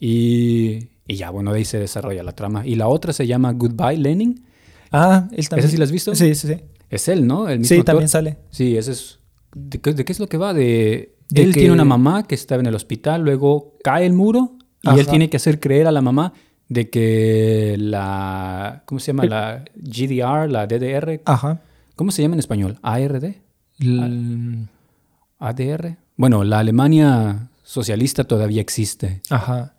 [0.00, 2.66] Y, y ya, bueno, de ahí se desarrolla la trama.
[2.66, 4.44] Y la otra se llama Goodbye Lenin.
[4.92, 5.64] Ah, él también.
[5.66, 6.14] ¿Esa sí la has visto?
[6.14, 6.56] Sí, sí, sí.
[6.88, 7.48] Es él, ¿no?
[7.48, 7.84] El mismo Sí, actor.
[7.86, 8.38] también sale.
[8.50, 9.18] Sí, ese es...
[9.54, 10.52] ¿De qué, de qué es lo que va?
[10.54, 11.14] De...
[11.28, 14.56] De él que- tiene una mamá que estaba en el hospital, luego cae el muro
[14.82, 16.32] Y él tiene que hacer creer a la mamá
[16.68, 19.24] de que la, ¿cómo se llama?
[19.26, 21.60] La GDR, la DDR, Ajá.
[21.96, 22.78] ¿cómo se llama en español?
[22.82, 23.34] ARD,
[23.78, 24.66] L-
[25.38, 25.96] ADR.
[26.16, 29.20] Bueno, la Alemania socialista todavía existe.
[29.30, 29.74] Ajá.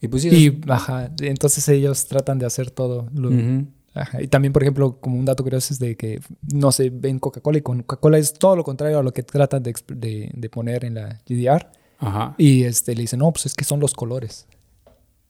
[0.00, 3.08] Y pues sí, Y, ajá, entonces ellos tratan de hacer todo.
[3.14, 3.66] lo- Ujú.
[3.94, 4.22] Ajá.
[4.22, 6.20] Y también, por ejemplo, como un dato curioso es de que,
[6.52, 9.62] no sé, ven Coca-Cola y con Coca-Cola es todo lo contrario a lo que tratan
[9.62, 11.70] de, de- de poner en la GDR.
[11.98, 12.34] Ajá.
[12.38, 14.46] Y este, le dicen, no, pues es que son los colores.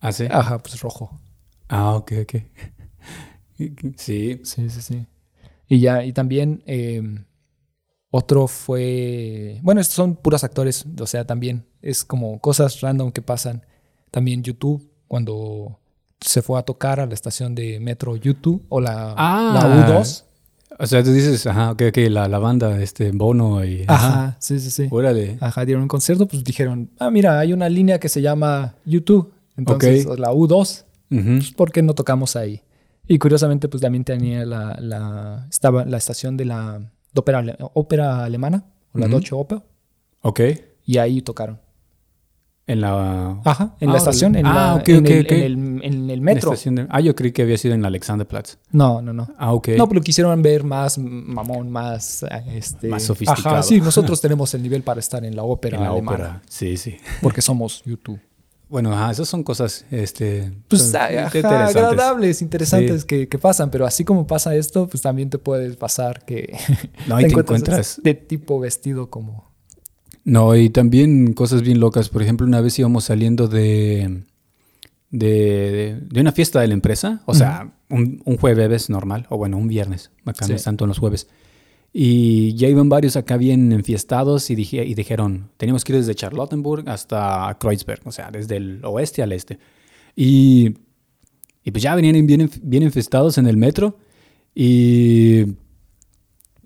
[0.00, 0.26] ¿Ah, sí?
[0.30, 1.18] Ajá, pues rojo.
[1.68, 2.34] Ah, ok, ok.
[3.96, 4.40] Sí.
[4.42, 5.06] Sí, sí, sí.
[5.68, 7.00] Y ya, y también eh,
[8.10, 13.22] otro fue, bueno, estos son puros actores, o sea, también es como cosas random que
[13.22, 13.64] pasan.
[14.10, 15.78] También YouTube, cuando
[16.24, 19.52] se fue a tocar a la estación de metro YouTube o la, Ah.
[19.54, 20.24] la U2.
[20.78, 23.84] O sea, tú dices, ajá, ok, ok, la, la banda, este, Bono y...
[23.86, 24.88] Ajá, sí, sí, sí.
[24.90, 25.36] Órale.
[25.40, 29.32] Ajá, dieron un concierto, pues dijeron, ah, mira, hay una línea que se llama YouTube.
[29.56, 31.22] Entonces, la U2, Ujú.
[31.36, 32.62] pues, ¿por qué no tocamos ahí?
[33.06, 37.56] Y curiosamente, pues también tenía la, la, estaba la estación de la de ópera, ale-
[37.74, 39.12] ópera alemana, o la Ujú.
[39.16, 39.60] Deutsche Oper,
[40.22, 40.40] Ok.
[40.86, 41.60] y ahí tocaron.
[42.66, 43.40] En la...
[43.44, 45.82] Ajá, en Ah, la estación, en, ah, la- ok, en ok, el, en el- en
[45.82, 46.52] el en la metro.
[46.52, 48.56] de- Ah, yo creí que había sido en la Alexanderplatz.
[48.72, 49.28] No, no, no.
[49.36, 49.68] Ah, ok.
[49.76, 52.24] No, pero quisieron ver más mamón, más...
[52.54, 53.56] Este, Más sofisticado.
[53.56, 56.42] Ajá, sí, nosotros tenemos el nivel para estar en la ópera en la alemana, ópera.
[56.48, 56.96] Sí, sí.
[57.20, 58.18] porque somos YouTube.
[58.66, 60.50] Bueno, ajá, esas son cosas, este...
[60.68, 61.76] pues ajá, interesantes.
[61.76, 63.06] agradables, interesantes Sí.
[63.06, 66.56] que, que pasan, pero así como pasa esto, pues también te puedes pasar que
[67.06, 68.00] No, y te encuentras...
[68.02, 69.52] de tipo vestido como
[70.24, 72.08] No, y también cosas bien locas.
[72.08, 74.22] Por ejemplo, una vez íbamos saliendo de,
[75.10, 79.58] de, de una fiesta de la empresa, o sea, un, un jueves normal, o bueno,
[79.58, 81.28] un viernes, acá no es tanto en los jueves.
[81.92, 86.16] Y ya iban varios acá bien enfiestados y, dije, y dijeron, teníamos que ir desde
[86.16, 89.60] Charlottenburg hasta Kreuzberg, o sea, desde el oeste al este.
[90.16, 90.74] Y,
[91.62, 93.98] y pues ya venían bien, bien infestados en el metro
[94.56, 95.42] y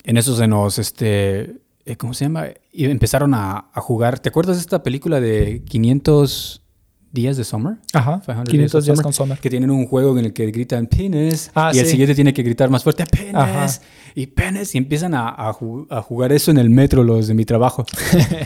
[0.04, 1.56] en eso se nos, este,
[1.96, 2.46] ¿cómo se llama?
[2.72, 4.18] Y empezaron a, a jugar.
[4.18, 6.62] ¿Te acuerdas de esta película de 500
[7.10, 7.76] días de Summer?
[7.94, 9.38] Ajá, 500 500 días Summer, con Summer.
[9.38, 12.42] Que tienen un juego en el que gritan penis Ah, y el siguiente tiene que
[12.42, 13.66] gritar más fuerte penis Ajá.
[14.14, 17.34] y penis y empiezan a, a ju- a jugar eso en el metro los de
[17.34, 17.86] mi trabajo.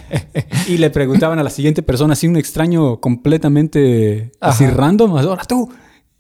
[0.69, 4.75] y le preguntaban a la siguiente persona, así un extraño completamente así Ajá.
[4.75, 5.69] random, ahora tú.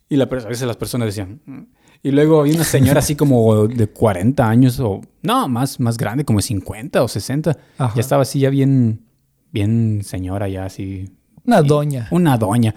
[0.09, 1.41] Y la, a veces las personas decían...
[2.03, 5.01] Y luego había una señora así como de 40 años o...
[5.23, 7.57] No, más, más grande, como de 50 o 60.
[7.79, 7.95] Ajá.
[7.95, 9.03] Ya estaba así ya bien...
[9.53, 11.11] Bien señora ya así...
[11.45, 12.09] Una y- doña.
[12.11, 12.75] Una doña.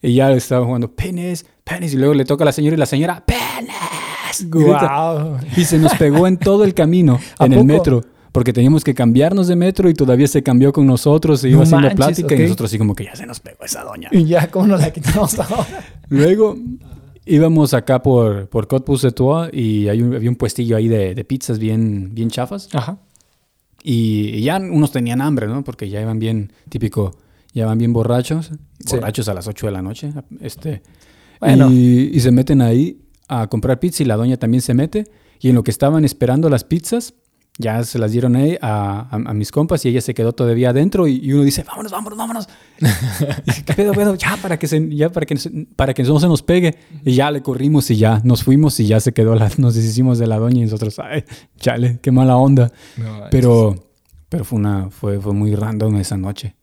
[0.00, 1.92] Y ya estaba jugando penes, penes.
[1.94, 4.48] Y luego le toca a la señora y la señora, penes.
[4.50, 5.38] Guau.
[5.56, 7.66] Y se nos pegó en todo el camino, ¿A en el poco?
[7.66, 8.04] metro.
[8.30, 11.40] Porque teníamos que cambiarnos de metro y todavía se cambió con nosotros.
[11.40, 12.40] Se iba No haciendo manches, plática ok.
[12.40, 14.08] y nosotros así como que ya se nos pegó esa doña.
[14.12, 15.66] Y ya, ¿cómo nos la quitamos ahora?
[16.10, 16.56] Luego
[17.28, 21.14] íbamos acá por, por Cottbus de Toa y hay un- había un puestillo ahí de,
[21.14, 22.68] de pizzas bien, bien chafas.
[22.72, 22.98] Ajá.
[23.82, 25.62] Y, y ya unos tenían hambre, ¿no?
[25.64, 27.16] Porque ya iban bien, típico,
[27.54, 28.50] ya van bien borrachos.
[28.84, 28.96] Sí.
[28.96, 30.12] Borrachos a las 8 de la noche.
[30.40, 30.82] Este,
[31.40, 31.70] Bueno.
[31.70, 35.06] y, y se meten ahí a comprar pizza y la doña también se mete.
[35.40, 37.14] Y en lo que estaban esperando las pizzas,
[37.60, 40.70] ya se las dieron ahí a, a- a mis compas y ella se quedó todavía
[40.70, 42.48] adentro y, y uno dice, vámonos, vámonos, vámonos.
[42.80, 42.84] Y
[43.50, 44.14] dice, ¿Qué pedo, pedo?
[44.14, 46.76] Ya, para que, se, ya para, que, se- para que no se nos pegue.
[47.04, 50.18] Y ya le corrimos y ya nos fuimos y ya se quedó, la, nos deshicimos
[50.18, 51.24] de la doña y nosotros, ay,
[51.58, 52.70] chale, qué mala onda.
[53.30, 53.74] Pero,
[54.28, 56.54] pero fue, una, fue, fue muy random esa noche.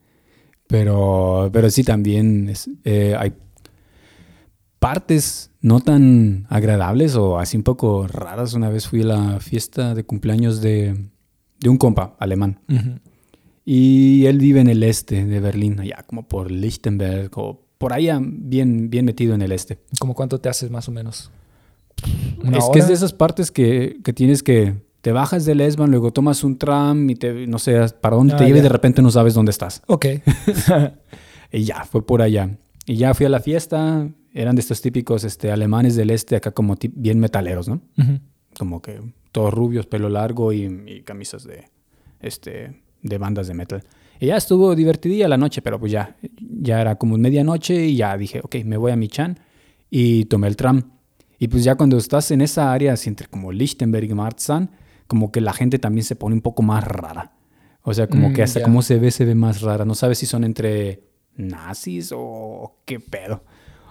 [0.67, 3.33] Pero, pero sí también es- eh, hay
[4.85, 8.53] partes no tan agradables o así un poco raras.
[8.53, 11.09] Una vez fui a la fiesta de cumpleaños de,
[11.59, 12.59] de un compa alemán.
[13.65, 18.19] Y él vive en el este de Berlín, allá como por Lichtenberg o por allá
[18.21, 19.79] bien, bien metido en el este.
[19.99, 21.31] ¿Cómo cuánto te haces más o menos?
[22.53, 24.75] Es que es de esas partes que, que tienes que...
[25.01, 28.43] Te bajas del S-Bahn, luego tomas un tram y te, no sé para dónde te
[28.43, 29.81] Ah, lleva y de repente no sabes dónde estás.
[29.87, 30.05] Ok.
[31.51, 32.57] Y ya, fue por allá.
[32.85, 34.09] Y ya fui a la fiesta.
[34.35, 37.81] Eran de estos típicos este, alemanes del este, acá como bien metaleros, ¿no?
[37.97, 38.19] Ujú.
[38.59, 41.65] Como que todos rubios, pelo largo y, y camisas de,
[42.19, 43.83] este, de bandas de metal.
[44.19, 48.17] Y ya estuvo divertidilla la noche, pero pues ya, ya era como medianoche y ya
[48.17, 49.39] dije, ok, me voy a mi chan
[49.89, 50.91] y tomé el tram.
[51.39, 54.69] Y pues ya cuando estás en esa área, así entre como Lichtenberg y Marzahn,
[55.07, 57.31] como que la gente también se pone un poco más rara.
[57.83, 58.65] O sea, como Mm, que hasta ya.
[58.65, 59.85] como se ve, se ve más rara.
[59.85, 61.03] No sabes si son entre
[61.35, 63.43] nazis o qué pedo.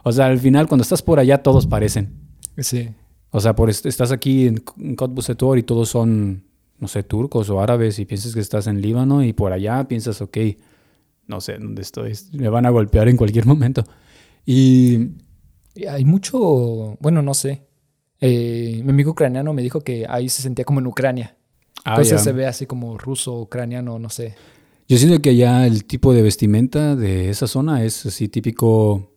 [0.04, 2.12] O sea, al final cuando estás por allá todos parecen.
[2.58, 2.88] Sí.
[3.30, 6.44] O sea, por est- estás aquí en, en Cottbus-Setor y todos son,
[6.78, 10.20] no sé, turcos o árabes y piensas que estás en Líbano y por allá piensas,
[10.22, 10.38] ok,
[11.26, 13.82] no sé dónde estoy, me van a golpear en cualquier momento.
[14.46, 15.08] Y
[15.88, 17.62] hay mucho, bueno, no sé.
[18.20, 21.36] Eh, mi amigo ucraniano me dijo que ahí se sentía como en Ucrania.
[21.84, 22.24] ah, Entonces ya.
[22.24, 24.34] se ve así como ruso, ucraniano, no sé.
[24.88, 29.10] yo siento que ya el tipo de vestimenta de esa zona es así típico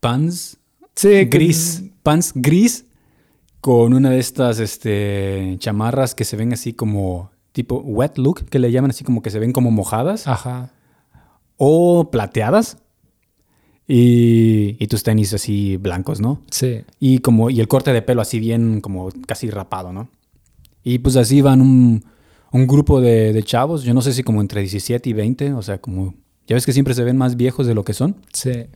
[0.00, 0.58] pants
[0.98, 2.84] Sí, gris, pants gris
[3.60, 8.58] con una de estas este, chamarras que se ven así como tipo wet look, que
[8.58, 10.72] le llaman así como que se ven como mojadas Ajá.
[11.56, 12.78] o plateadas.
[13.86, 16.42] Y, y tus tenis así blancos, ¿no?
[16.50, 16.80] Sí.
[16.98, 20.08] Y como y el corte de pelo así bien como casi rapado, ¿no?
[20.82, 22.04] Y pues así van un,
[22.50, 25.62] un grupo de, de chavos, yo no sé si como entre 17 y 20, o
[25.62, 26.14] sea, como
[26.48, 28.16] ya ves que siempre se ven más viejos de lo que son.
[28.32, 28.66] Sí.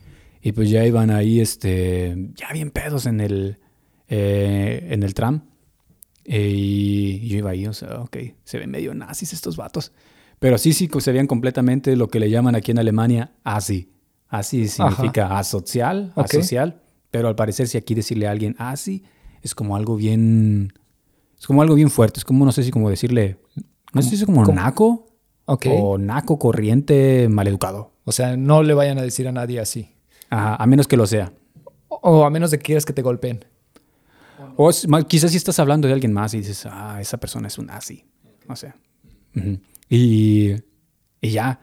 [0.45, 3.59] Y pues ya iban ahí, este, ya bien pedos en el,
[4.09, 5.45] eh, en el tram.
[6.25, 9.93] Eh, y yo iba ahí, o sea, ok, se ven medio nazis estos vatos.
[10.39, 13.93] Pero sí, sí, se veían completamente lo que le llaman aquí en Alemania así.
[14.27, 16.81] Así significa asocial, asocial.
[17.09, 19.03] Pero al parecer, si aquí decirle a alguien así,
[19.41, 20.73] es como algo bien,
[21.39, 22.19] es como algo bien fuerte.
[22.19, 23.37] Es como, no sé si como decirle,
[23.93, 24.55] no sé si es como ¿Cómo?
[24.59, 25.07] naco
[25.45, 27.93] o naco corriente maleducado.
[28.03, 29.92] O sea, no le vayan a decir a nadie así.
[30.33, 31.31] Ajá, a menos que lo sea.
[31.89, 33.45] O, a menos de que quieras que te golpeen.
[34.57, 37.57] O es- quizás si estás hablando de alguien más y dices, ah, esa persona es
[37.57, 38.03] un nazi.
[38.47, 38.75] O sea.
[39.89, 40.51] y,
[41.21, 41.59] y ya.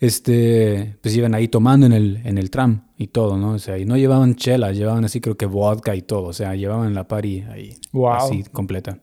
[0.00, 3.52] Este, pues iban ahí tomando en el, en el tram y todo, ¿no?
[3.52, 6.24] O sea, y no llevaban chela, llevaban así creo que vodka y todo.
[6.24, 7.76] O sea, llevaban la party ahí.
[7.92, 8.08] Wow.
[8.14, 8.98] Así, completa.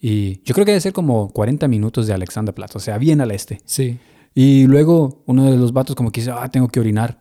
[0.00, 3.30] Y yo creo que debe ser como 40 minutos de Alexanderplatz, o sea, bien al
[3.30, 3.60] este.
[3.64, 3.98] Sí.
[4.34, 7.20] Y luego uno de los vatos como que dice, ah, tengo que orinar.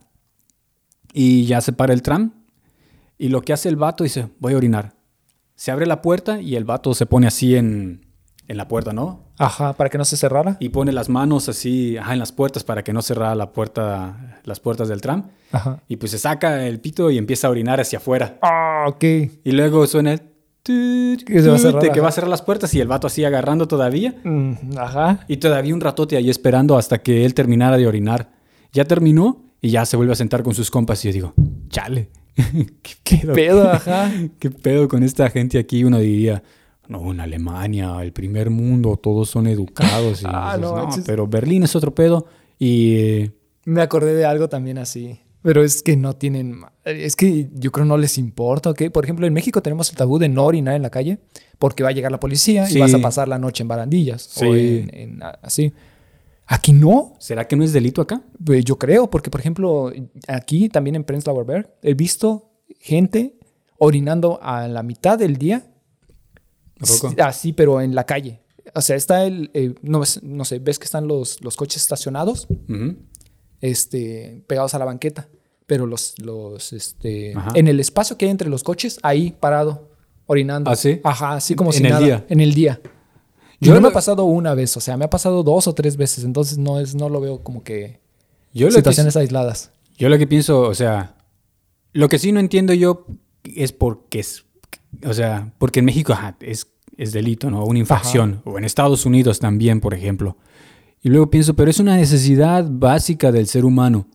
[1.14, 2.34] Y ya se para el tram.
[3.18, 4.96] Y lo que hace el vato dice, voy a orinar.
[5.56, 8.06] Se abre la puerta y el vato se pone así en,
[8.48, 9.24] en la puerta, ¿no?
[9.38, 10.58] Ajá, para que no se cerrara.
[10.60, 14.42] Y pone las manos así ajá, en las puertas para que no cerrara la puerta,
[14.44, 15.30] las puertas del tram.
[15.52, 15.82] Ajá.
[15.88, 18.38] Y pues se saca el pito y empieza a orinar hacia afuera.
[18.42, 19.04] Ah, ok.
[19.44, 20.22] Y luego suena el...
[20.66, 23.26] Que se va a cerrar, que va a cerrar las puertas y el vato así
[23.26, 24.16] agarrando todavía.
[24.24, 25.20] Mm, ajá.
[25.28, 28.32] Y todavía un ratote ahí esperando hasta que él terminara de orinar.
[28.72, 31.34] Ya terminó y ya se vuelve a sentar con sus compas y yo digo,
[31.70, 32.10] chale,
[33.04, 33.34] ¿qué pedo?
[33.34, 34.12] Pedo, ajá.
[34.40, 35.84] ¿Qué pedo con esta gente aquí?
[35.84, 36.44] Uno diría,
[36.88, 40.22] no, en Alemania, el primer mundo, todos son educados.
[40.22, 41.04] Y Ah, dices, no no, manches".
[41.08, 42.28] pero Berlín es otro pedo
[42.60, 42.96] y...
[42.98, 43.32] eh,
[43.66, 45.20] Me acordé de algo también así.
[45.42, 46.62] Pero es que no tienen.
[46.86, 48.84] Es que yo creo no les importa, ¿ok?
[48.94, 51.18] Por ejemplo, en México tenemos el tabú de no orinar en la calle
[51.60, 52.78] porque va a llegar la policía Sí.
[52.78, 54.28] y vas a pasar la noche en barandillas.
[54.38, 54.86] O Sí.
[54.90, 55.74] en, en a- así.
[56.46, 57.16] Aquí no.
[57.20, 58.22] ¿Será que no es delito acá?
[58.44, 59.92] Pues yo creo, porque por ejemplo,
[60.28, 63.38] aquí también en Prenzlauer Berg he visto gente
[63.78, 65.66] orinando a la mitad del día.
[66.80, 67.14] ¿A poco?
[67.24, 68.42] Así, pero en la calle.
[68.76, 69.52] O sea, está el.
[69.54, 72.48] eh, no, no sé, ves que están los, los coches estacionados
[73.62, 75.30] este, pegados a la banqueta,
[75.66, 77.52] pero los, los, este, Ajá.
[77.56, 79.90] en el espacio que hay entre los coches, ahí parado,
[80.26, 80.70] orinando.
[80.70, 81.00] ¿Ah, sí?
[81.04, 82.06] Ajá, así como En si el nada.
[82.06, 82.26] día.
[82.30, 82.82] En el día.
[83.60, 85.74] Y Yo no me ha pasado una vez, o sea, me ha pasado dos o
[85.74, 88.00] tres veces, entonces no es, no lo veo como que
[88.54, 89.72] Yo que, situaciones aisladas.
[89.98, 91.16] yo lo que pienso, o sea,
[91.94, 93.06] lo que sí no entiendo yo
[93.56, 94.46] es porque es,
[95.06, 97.64] o sea, porque en México ajá, es, es delito, ¿no?
[97.66, 98.42] Una infracción.
[98.46, 100.38] O en Estados Unidos también, por ejemplo.
[101.02, 104.08] Y luego pienso, pero es una necesidad básica del ser humano.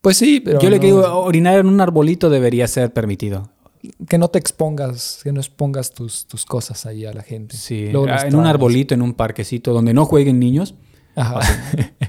[0.00, 3.50] Pues sí, pero yo le no- digo, orinar en un arbolito debería ser permitido.
[4.08, 7.56] Que no te expongas, que no expongas tus, tus cosas ahí a la gente.
[7.56, 10.74] Sí, Luego ah, en un arbolito, en un parquecito, donde no jueguen niños.
[11.16, 11.40] Ajá.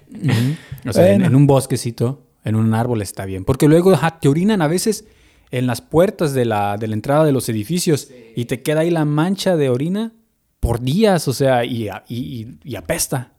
[0.87, 1.25] O sea, en, Bueno.
[1.27, 3.45] en un bosquecito, en un árbol está bien.
[3.45, 5.05] Porque luego ajá, te orinan a veces
[5.51, 8.89] en las puertas de la, de la entrada de los edificios y te queda ahí
[8.89, 10.13] la mancha de orina
[10.59, 13.33] por días, o sea, y, a- y- y- y apesta.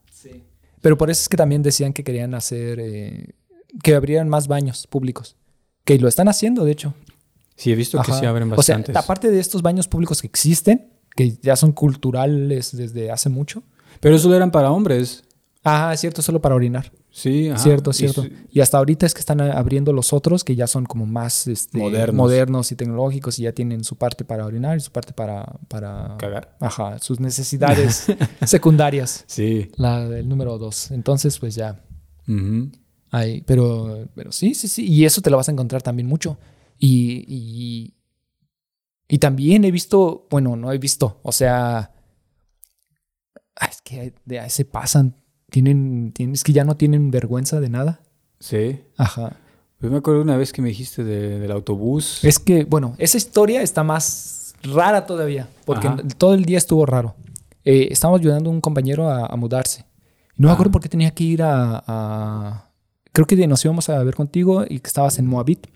[0.81, 3.31] Pero por eso es que también decían que querían hacer, eh,
[3.83, 5.37] que abrieran más baños públicos.
[5.85, 6.94] Que lo están haciendo, de hecho.
[7.56, 8.96] Sí, he visto que sí abren O sea, bastantes.
[8.96, 13.62] aparte de estos baños públicos que existen, que ya son culturales desde hace mucho.
[14.00, 15.22] Pero eso eran para hombres.
[15.62, 16.92] Ah, es cierto, solo para orinar.
[17.10, 17.58] Sí, ajá.
[17.62, 18.24] cierto, cierto.
[18.50, 21.78] Y hasta ahorita es que están abriendo los otros que ya son como más este,
[21.78, 22.14] Modernos.
[22.16, 25.44] modernos y tecnológicos y ya tienen su parte para orinar y su parte para...
[25.68, 26.56] para Cagar.
[26.60, 28.06] Ajá, sus necesidades
[28.44, 29.24] secundarias.
[29.28, 29.70] Sí.
[29.76, 30.90] La del número dos.
[30.90, 31.80] Entonces, pues ya.
[32.28, 32.70] Ujú.
[33.12, 34.84] Ahí, pero, pero sí, sí, sí.
[34.84, 36.36] Y eso te lo vas a encontrar también mucho.
[36.87, 37.94] Y, y,
[39.09, 41.92] y también he visto, bueno, no he visto, o sea,
[43.57, 45.16] ah, es que de ahí se pasan.
[45.51, 48.01] Tienen, tienen, es que ya no tienen vergüenza de nada.
[48.40, 48.81] Sí.
[48.97, 49.37] Ajá.
[49.81, 52.25] Yo me acuerdo una vez que me dijiste de- del autobús.
[52.25, 56.03] Es que, bueno, esa historia está más rara todavía, porque Ajá.
[56.18, 57.14] todo el día estuvo raro.
[57.64, 59.85] Eh, estábamos ayudando a un compañero a, a mudarse.
[60.37, 60.73] No me acuerdo Ah.
[60.73, 62.70] por qué tenía que ir a, a-
[63.12, 65.68] Creo que nos íbamos a ver contigo y que estabas en Moabit.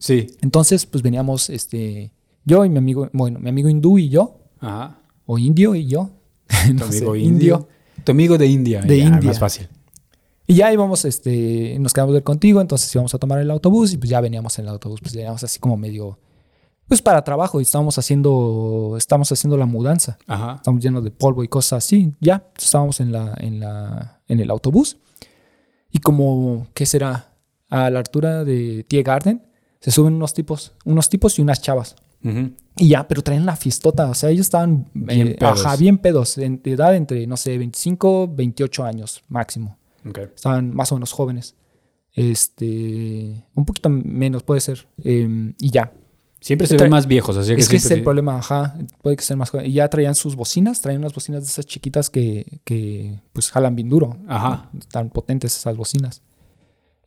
[0.00, 0.26] Sí.
[0.40, 2.12] Entonces, pues veníamos, este,
[2.44, 4.98] yo y mi amigo, bueno, mi amigo hindú y yo, Ajá.
[5.26, 6.10] o indio y yo.
[6.48, 7.68] Tu sé, amigo indio.
[8.02, 8.80] Tu amigo de India.
[8.80, 9.28] De ya, India.
[9.28, 9.68] Más fácil.
[10.46, 13.92] Y ya íbamos, este, nos quedamos de ir contigo, entonces íbamos a tomar el autobús
[13.92, 16.18] y pues ya veníamos en el autobús, pues veníamos así como medio,
[16.88, 20.18] pues para trabajo y estábamos haciendo, estábamos haciendo la mudanza.
[20.26, 20.54] Ajá.
[20.56, 22.14] Estamos llenos de polvo y cosas así.
[22.20, 24.96] Ya estábamos en la, en la, en el autobús.
[25.92, 27.34] Y como, ¿qué será?
[27.68, 29.42] A la altura de Tie Garden,
[29.80, 31.96] se suben unos tipos, unos tipos y unas chavas.
[32.76, 34.10] Y ya, pero traen la fiestota.
[34.10, 35.64] O sea, ellos estaban Bien eh, pedos.
[35.64, 36.36] ajá, bien pedos.
[36.36, 39.78] En de edad entre, no sé, 25, 28 años máximo.
[40.34, 41.54] Estaban más o menos jóvenes.
[42.14, 44.86] Este, un poquito menos puede ser.
[45.02, 45.92] Eh, y ya.
[46.42, 48.78] Siempre se ven más viejos, así que Es que ese es el problema, ajá.
[49.02, 49.70] Puede que sean más jóvenes.
[49.70, 53.76] Y ya traían sus bocinas, traían unas bocinas de esas chiquitas que, que pues jalan
[53.76, 54.16] bien duro.
[54.26, 54.70] Ajá.
[54.78, 56.22] Están potentes esas bocinas.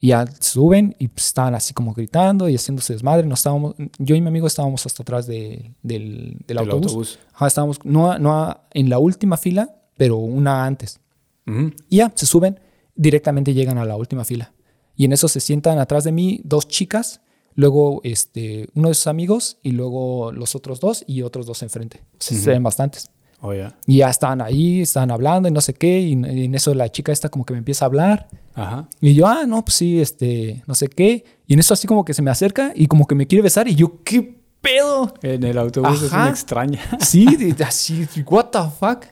[0.03, 3.25] Y ya suben y estaban así como gritando y haciéndose desmadre.
[3.25, 6.87] Nos estábamos, yo y mi amigo estábamos hasta atrás de- del, del Del autobús.
[6.87, 7.19] autobús.
[7.33, 10.99] Ajá, estábamos no, no en la última fila, pero una antes.
[11.47, 11.71] Ujú.
[11.89, 12.59] Y ya, se suben,
[12.95, 14.51] directamente llegan a la última fila.
[14.97, 17.21] Y en eso se sientan atrás de mí dos chicas,
[17.55, 22.01] luego este, uno de sus amigos y luego los otros dos y otros dos enfrente.
[22.19, 23.09] Se, se ven bastantes.
[23.45, 23.75] Oh, ya.
[23.85, 25.99] Y ya estaban ahí, estaban hablando y no sé qué.
[25.99, 28.29] Y en- y en eso la chica esta como que me empieza a hablar.
[28.55, 28.87] Ajá.
[29.01, 31.25] Y yo, ah, no, pues sí, este, no sé qué.
[31.45, 33.67] Y en eso así como que se me acerca y como que me quiere besar.
[33.67, 35.13] Y yo, ¿qué pedo?
[35.23, 36.79] En el autobús es una extraña.
[37.01, 37.27] Sí,
[37.65, 39.05] así, what the fuck.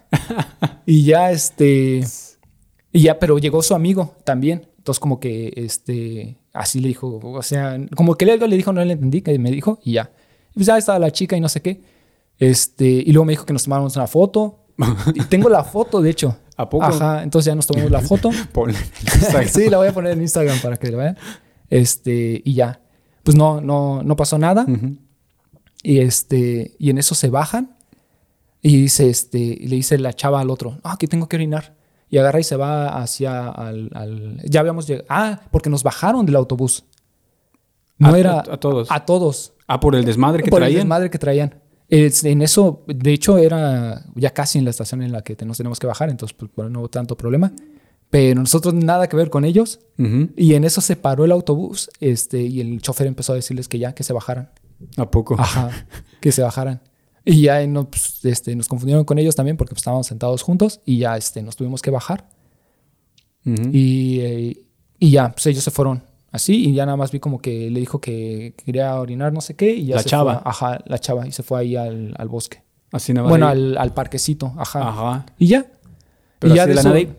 [0.85, 2.01] Y ya, este.
[2.93, 4.67] Y ya, pero llegó su amigo también.
[4.77, 8.83] Entonces, como que, este, así le dijo, o sea, como que algo le dijo, no
[8.83, 10.11] le entendí, que me dijo, y ya.
[10.51, 11.81] Y pues ya estaba la chica y no sé qué.
[12.41, 14.57] Este, y luego me dijo que nos tomáramos una foto.
[15.13, 16.35] Y tengo la foto, de hecho.
[16.57, 16.83] ¿A poco?
[16.85, 18.29] Ajá, entonces ya nos tomamos la foto.
[18.55, 19.47] En Instagram.
[19.47, 21.17] sí, la voy a poner en Instagram para que la vean.
[21.69, 22.81] Este, y ya.
[23.23, 24.65] Pues no, no, no pasó nada.
[25.83, 27.75] Y este, y en eso se bajan
[28.61, 31.75] y dice, este, y le dice la chava al otro, ah, que tengo que orinar.
[32.09, 35.05] Y agarra y se va hacia al, al- ya habíamos llegado.
[35.09, 36.83] Ah, porque nos bajaron del autobús.
[37.97, 38.87] No A- era a- a todos.
[38.91, 39.53] A todos.
[39.67, 40.81] Ah, por el desmadre que por el traían.
[40.81, 41.60] desmadre que traían.
[41.91, 45.57] Es- en eso, de hecho, era ya casi en la estación en la que nos
[45.57, 47.51] tenemos que bajar, entonces pues, no hubo tanto problema.
[48.09, 49.79] Pero nosotros nada que ver con ellos.
[50.35, 53.77] Y en eso se paró el autobús este, y el chofer empezó a decirles que
[53.79, 54.49] ya, que se bajaran.
[54.97, 55.35] ¿A poco?
[55.39, 55.69] Ajá,
[56.19, 56.81] que se bajaran.
[57.23, 60.81] Y ya no, pues, este, nos confundieron con ellos también porque pues, estábamos sentados juntos
[60.85, 62.27] y ya este, nos tuvimos que bajar.
[63.45, 64.63] Y, eh,
[64.99, 67.79] y ya, pues ellos se fueron así y ya nada más vi como que le
[67.79, 70.39] dijo que quería orinar no sé qué y ya La se chava.
[70.39, 72.63] fue- ajá, la chava y se fue ahí al, al bosque.
[72.91, 73.29] Así nada más.
[73.31, 74.87] Bueno, al, al parquecito, ajá.
[74.89, 75.25] Ajá.
[75.37, 75.65] Y ya.
[76.39, 77.13] Pero y ya de la eso, nada y-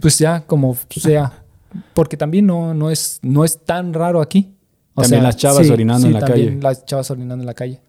[0.00, 1.42] pues ya como sea.
[1.94, 4.54] Porque también no, no, es, no es tan raro aquí.
[4.94, 6.60] También las chavas orinando en la también calle.
[6.62, 7.80] Las chavas orinando en la calle.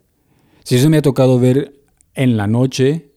[0.62, 1.74] Sí, eso me ha tocado ver
[2.14, 3.10] en la noche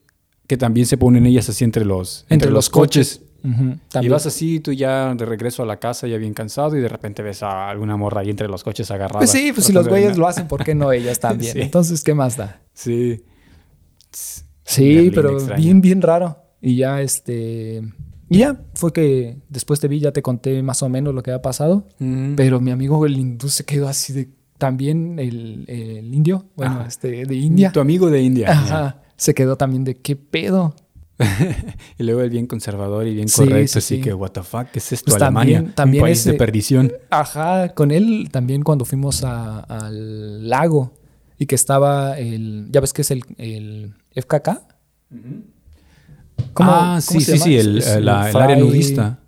[0.48, 3.22] que también se ponen ellas así entre los, entre los coches.
[3.46, 4.12] Ujú, Y también.
[4.12, 7.22] vas así, tú ya de regreso a la casa, ya bien cansado, y de repente
[7.22, 9.20] ves a alguna morra ahí entre los coches agarrada.
[9.20, 11.54] Pues sí, pues si los güeyes lo hacen, ¿por qué no ellas también?
[11.54, 11.62] Sí.
[11.62, 12.62] Entonces, ¿qué más da?
[12.74, 13.24] Sí.
[14.64, 15.62] Sí, pero extraño.
[15.64, 16.38] bien, bien raro.
[16.62, 17.82] Y ya, este...
[18.28, 21.30] Y ya, fue que después te vi, ya te conté más o menos lo que
[21.32, 21.88] había pasado.
[22.00, 22.34] Mm.
[22.36, 24.30] Pero mi amigo el hindú se quedó así de...
[24.58, 26.88] También el, el indio, bueno, Ajá.
[26.88, 27.74] este, de India.
[27.74, 28.50] Tu amigo de India.
[28.52, 29.02] Ajá.
[29.18, 30.74] Se quedó también de qué pedo.
[31.98, 34.02] y luego el bien conservador y bien Sí, correcto, sí, así sí.
[34.02, 35.12] que, what the fuck, ¿qué es esto?
[35.12, 36.92] Pues Alemania, también- también un país de perdición.
[37.10, 40.94] Ajá, con él también cuando fuimos a- al lago
[41.38, 44.62] y que estaba el, ya ves que es el, el FKK.
[46.54, 47.44] ¿Cómo- ah, cómo sí, se sí, llama?
[47.46, 49.20] sí, el, Es el- la- el área Frei- nudista.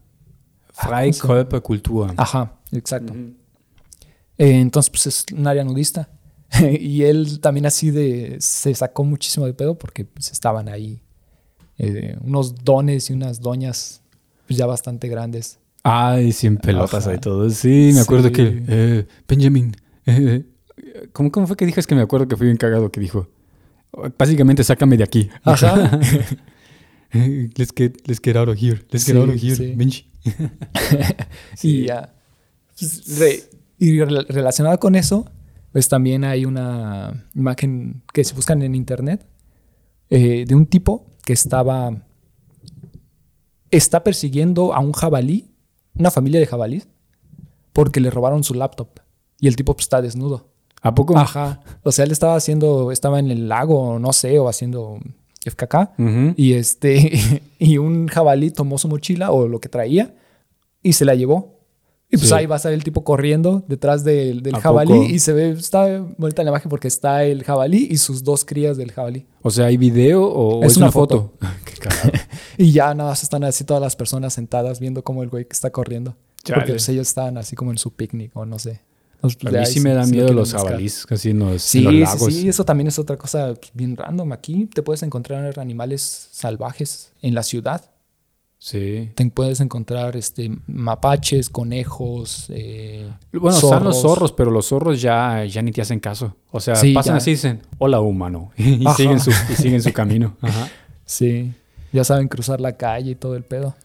[0.73, 1.34] Frei ¿cómo se llama?
[1.43, 2.13] Körperkultur.
[2.17, 3.13] Ajá, exacto.
[3.13, 6.10] Eh, entonces, pues es un área nudista.
[6.80, 11.02] y él también así de, se sacó muchísimo de pedo porque pues, estaban ahí
[11.77, 14.01] eh, unos dones y unas doñas
[14.47, 15.59] pues, ya bastante grandes.
[15.83, 17.11] Ay, sin pelotas Ajá.
[17.11, 17.49] ahí todo.
[17.49, 18.33] Sí, me acuerdo Sí.
[18.33, 19.75] que eh, Benjamin.
[20.05, 20.43] eh,
[21.13, 23.27] ¿cómo, ¿Cómo fue que dijes que me acuerdo que fui bien cagado que dijo?
[24.17, 25.29] Básicamente, sácame de aquí.
[25.43, 25.99] Ajá.
[27.13, 28.81] Let's, get, let's get out of here.
[28.91, 29.73] Let's get Sí, out of here, sí.
[29.75, 30.06] Benji.
[31.63, 32.13] Y ya.
[33.17, 33.43] Re-
[33.79, 35.29] y rel- relacionado con eso,
[35.71, 39.25] pues también hay una imagen que se buscan en internet
[40.10, 41.92] eh, de un tipo que estaba.
[43.69, 45.52] Está persiguiendo a un jabalí,
[45.94, 46.88] una familia de jabalíes,
[47.73, 48.88] porque le robaron su laptop.
[49.38, 50.48] Y el tipo pues, está desnudo.
[50.82, 51.17] ¿A poco?
[51.17, 51.60] Ajá.
[51.84, 55.00] O sea, él estaba haciendo, estaba en el lago, no sé, o haciendo
[55.46, 56.00] FKK.
[56.38, 60.15] Y este, y un jabalí tomó su mochila o lo que traía
[60.82, 61.56] y se la llevó.
[62.10, 62.35] Y pues Sí.
[62.35, 65.03] ahí va a estar el tipo corriendo detrás del, del ¿A jabalí poco?
[65.03, 68.77] y se ve, está bonita la imagen porque está el jabalí y sus dos crías
[68.77, 69.25] del jabalí.
[69.41, 71.33] O sea, ¿hay video o Es es, una una foto.
[71.39, 71.47] foto?
[71.65, 72.19] Qué.
[72.63, 75.53] Y ya nada más están así todas las personas sentadas viendo cómo el güey que
[75.53, 76.15] está corriendo.
[76.45, 78.79] Porque pues, ellos estaban así como en su picnic o no sé.
[79.19, 81.79] Pues, A mí ahí sí me dan lo miedo los jabalís, casi en los, Sí,
[81.79, 82.33] en los sí, lagos.
[82.33, 84.31] sí, eso también es otra cosa bien random.
[84.31, 87.81] Aquí te puedes encontrar animales salvajes en la ciudad.
[88.60, 89.12] Sí.
[89.15, 95.45] Te puedes encontrar este, mapaches, conejos, eh, Bueno, están los zorros, pero los zorros ya,
[95.45, 96.35] ya ni te hacen caso.
[96.51, 97.17] O sea, Sí, pasan ya.
[97.17, 98.51] así y dicen, hola humano.
[98.58, 98.95] Y Ajá.
[98.95, 100.35] siguen, su, y siguen su camino.
[100.41, 100.69] Ajá.
[101.05, 101.53] Sí,
[101.93, 103.75] ya saben cruzar la calle y todo el pedo.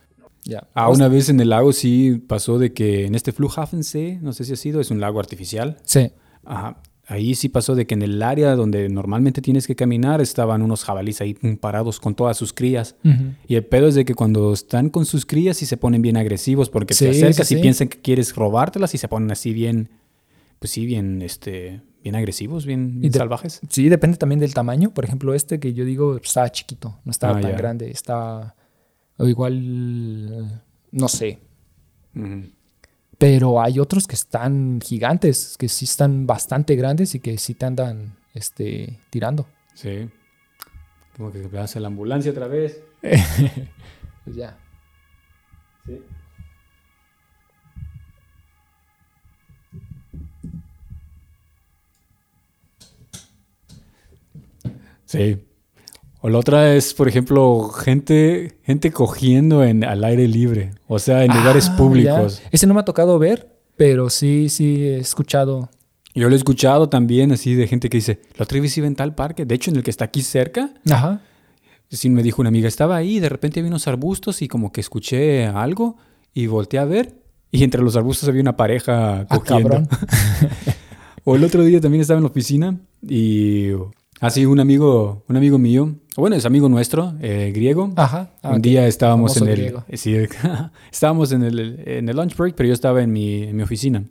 [0.45, 0.67] Ya.
[0.73, 4.43] Ah, una vez en el lago sí pasó de que en este Flughafensee, no sé
[4.43, 5.77] si ha sido, es un lago artificial.
[5.83, 6.11] Sí.
[6.43, 6.77] Ajá.
[7.05, 10.85] Ahí sí pasó de que en el área donde normalmente tienes que caminar estaban unos
[10.85, 12.95] jabalíes ahí parados con todas sus crías.
[13.47, 16.15] Y el pedo es de que cuando están con sus crías sí se ponen bien
[16.15, 17.61] agresivos porque Sí, te acercas sí, y sí.
[17.61, 19.89] piensan que quieres robártelas y se ponen así bien,
[20.59, 23.59] pues sí, bien, este, bien agresivos, bien, bien salvajes.
[23.69, 24.93] Sí, depende también del tamaño.
[24.93, 27.57] Por ejemplo, este que yo digo estaba chiquito, no estaba Ah, tan ya.
[27.57, 28.55] grande, estaba
[29.17, 31.39] o igual, no sé.
[33.23, 37.65] Pero hay otros que están gigantes, que sí están bastante grandes y que sí te
[37.65, 39.47] andan este, tirando.
[39.75, 40.09] Sí.
[41.15, 42.83] Como que se hace la ambulancia otra vez.
[44.25, 44.57] Pues ya.
[45.85, 46.01] Sí.
[55.05, 55.52] Sí.
[56.25, 60.71] O la otra es, por ejemplo, gente, gente cogiendo en, al aire libre.
[60.87, 62.39] O sea, en lugares Ah, públicos.
[62.41, 62.49] ya.
[62.51, 65.69] Ese no me ha tocado ver, pero sí, sí he escuchado.
[66.15, 69.15] Yo lo he escuchado también así de gente que dice, otra vez iba en tal
[69.15, 71.21] parque, de hecho en el que está aquí cerca, Ajá.
[71.89, 74.71] sí me dijo una amiga, estaba ahí, y de repente vi unos arbustos y como
[74.71, 75.97] que escuché algo
[76.33, 77.15] y volteé a ver
[77.51, 79.69] y entre los arbustos había una pareja Ah, cogiendo.
[79.69, 79.89] cabrón.
[81.25, 83.69] O el otro día también estaba en la oficina y
[84.25, 87.91] así un amigo, un amigo mío, bueno, es amigo nuestro, eh, griego.
[87.95, 88.31] Ajá.
[88.41, 88.61] Ah, un ok.
[88.61, 90.15] día estábamos en el, sí,
[90.91, 94.03] estábamos en el, en el lunch break, pero yo estaba en mi, en mi oficina.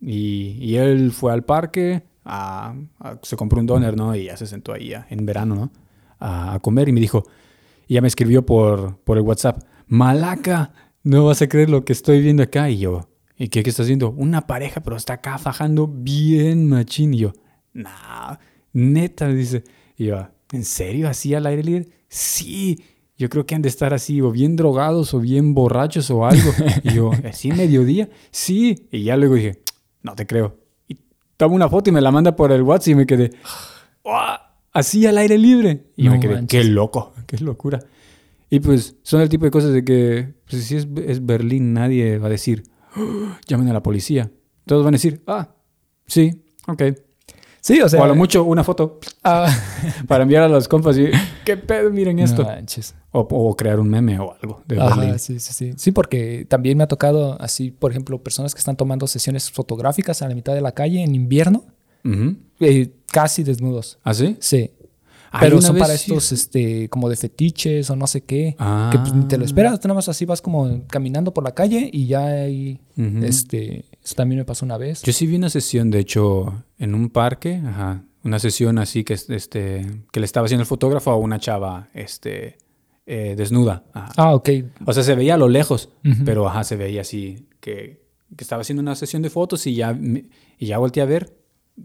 [0.00, 4.14] Y, y él fue al parque, a- a- se compró un doner, ¿no?
[4.14, 5.70] Y ya se sentó ahí a- en verano, ¿no?
[6.18, 7.24] A, a comer y me dijo,
[7.88, 11.92] y ya me escribió por, por el WhatsApp, Malaca, no vas a creer lo que
[11.92, 12.68] estoy viendo acá.
[12.68, 13.08] Y yo,
[13.38, 14.10] ¿y qué, qué estás viendo?
[14.10, 17.14] Una pareja, pero está acá fajando bien machín.
[17.14, 17.32] Y yo,
[17.72, 18.36] nah,
[18.76, 19.64] neta, dice.
[19.96, 21.08] Y yo, ¿en serio?
[21.08, 21.88] ¿Así al aire libre?
[22.08, 22.82] Sí.
[23.18, 26.50] Yo creo que han de estar así, o bien drogados, o bien borrachos, o algo.
[26.84, 28.08] Y yo, ¿así mediodía?
[28.30, 28.88] Sí.
[28.92, 29.62] Y ya luego dije,
[30.02, 30.58] no te creo.
[30.86, 30.98] Y
[31.36, 33.30] toma una foto y me la manda por el WhatsApp y me quedé,
[34.04, 34.38] "Uah,
[34.72, 35.86] así al aire libre.
[35.96, 36.62] Y No me quedé, manches.
[36.62, 37.80] qué loco, qué locura.
[38.50, 42.18] Y pues son el tipo de cosas de que, pues, si es, es Berlín, nadie
[42.18, 42.64] va a decir,
[42.96, 44.30] "Oh, llamen a la policía.
[44.66, 45.54] Todos van a decir, ah,
[46.06, 46.82] sí, ok.
[47.66, 48.00] Sí, o sea.
[48.00, 49.52] o a lo mucho una foto ah,
[50.06, 51.06] para enviar a los compas y,
[51.44, 51.90] ¿qué pedo?
[51.90, 52.44] Miren esto.
[52.44, 52.50] no.
[53.10, 55.18] O, o crear un meme o algo de Ajá, Berlín.
[55.18, 55.72] sí, sí, sí.
[55.76, 60.22] Sí, porque también me ha tocado así, por ejemplo, personas que están tomando sesiones fotográficas
[60.22, 61.64] a la mitad de la calle en invierno,
[62.60, 63.98] eh, casi desnudos.
[64.04, 64.36] ¿Ah, sí?
[64.38, 64.70] Sí.
[65.40, 66.12] Pero son para sí.
[66.12, 68.54] estos, este, como de fetiches o no sé qué.
[68.60, 68.90] Ah.
[68.92, 71.52] Que pues, ni te lo esperas, tú nada más así vas como caminando por la
[71.52, 72.46] calle y ya
[72.96, 73.24] Ujú.
[73.24, 75.02] este, eso también me pasó una vez.
[75.02, 79.14] Yo sí vi una sesión, de hecho, en un parque, ajá, una sesión así que,
[79.14, 82.58] es- este, que le estaba haciendo el fotógrafo a una chava este,
[83.04, 83.82] eh, desnuda.
[83.92, 84.12] ajá.
[84.16, 84.48] Ah, ok.
[84.86, 86.24] O sea, se veía a lo lejos, Ujú.
[86.24, 89.92] pero ajá, se veía así que, que estaba haciendo una sesión de fotos y ya,
[90.58, 91.36] y ya volteé a ver.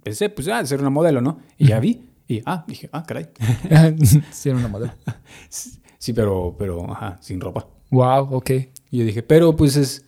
[0.04, 1.40] Pensé, pues, ah, ser una modelo, ¿no?
[1.58, 2.04] Y ya vi.
[2.28, 3.28] Y, ah, dije, ah, caray.
[4.32, 4.94] sí, era una modelo.
[5.98, 7.68] Sí, pero, pero, ajá, sin ropa.
[7.92, 8.50] Wow, ok.
[8.90, 10.04] Y yo dije, pero pues es,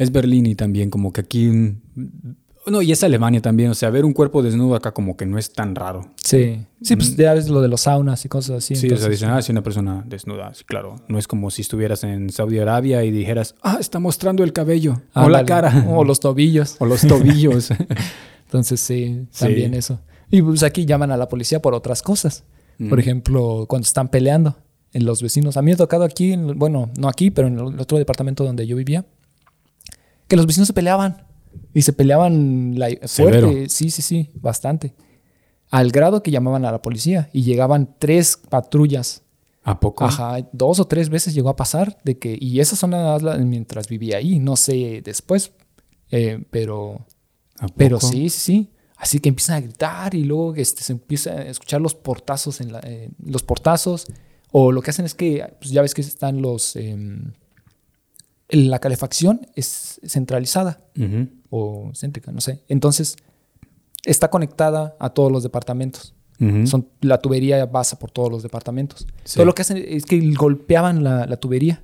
[0.00, 1.46] es Berlín y también como que aquí...
[1.46, 1.76] mm,
[2.66, 3.70] No, y es Alemania también.
[3.70, 6.10] O sea, ver un cuerpo desnudo acá como que no es tan raro.
[6.22, 6.60] Sí.
[6.82, 8.74] Sí, pues ya ves lo de los saunas y cosas así.
[8.76, 10.52] Sí, o entonces- sea, dicen, ah, sí, una persona desnuda.
[10.54, 10.96] Sí, claro.
[11.08, 15.00] No es como si estuvieras en Saudi Arabia y dijeras, ah, está mostrando el cabello.
[15.14, 15.86] o la cara.
[15.88, 16.76] O los tobillos.
[16.80, 17.70] o los tobillos.
[18.46, 19.44] Entonces sí, Sí.
[19.44, 20.00] también eso.
[20.30, 22.44] Y pues aquí llaman a la policía por otras cosas.
[22.78, 23.00] Por Mm.
[23.00, 24.56] ejemplo, cuando están peleando
[24.92, 25.56] en los vecinos.
[25.56, 28.44] A mí me ha tocado aquí, en- bueno, no aquí, pero en el otro departamento
[28.44, 29.04] donde yo vivía,
[30.30, 31.26] que los vecinos se peleaban.
[31.74, 33.48] Y se peleaban la- Severo.
[33.48, 33.68] fuerte.
[33.68, 34.94] Sí, sí, sí, bastante.
[35.70, 39.22] Al grado que llamaban a la policía y llegaban tres patrullas.
[39.62, 40.04] ¿A poco?
[40.04, 43.22] Ajá, dos o tres veces llegó a pasar de que, y esas son nada más
[43.22, 45.52] la- mientras vivía ahí, no sé después,
[46.10, 47.04] eh, pero
[47.76, 48.70] pero sí, sí, sí.
[48.96, 52.72] Así que empiezan a gritar y luego este, se empieza a escuchar los portazos en
[52.72, 54.06] la, eh, los portazos.
[54.52, 57.32] O lo que hacen es que, pues ya ves que están los, em,
[58.50, 60.80] la calefacción es centralizada
[61.50, 62.62] o céntrica, no sé.
[62.68, 63.16] Entonces,
[64.04, 66.14] está conectada a todos los departamentos.
[66.64, 69.06] Son, la tubería pasa por todos los departamentos.
[69.24, 69.34] Sí.
[69.34, 71.82] Todo lo que hacen es que golpeaban la, la tubería.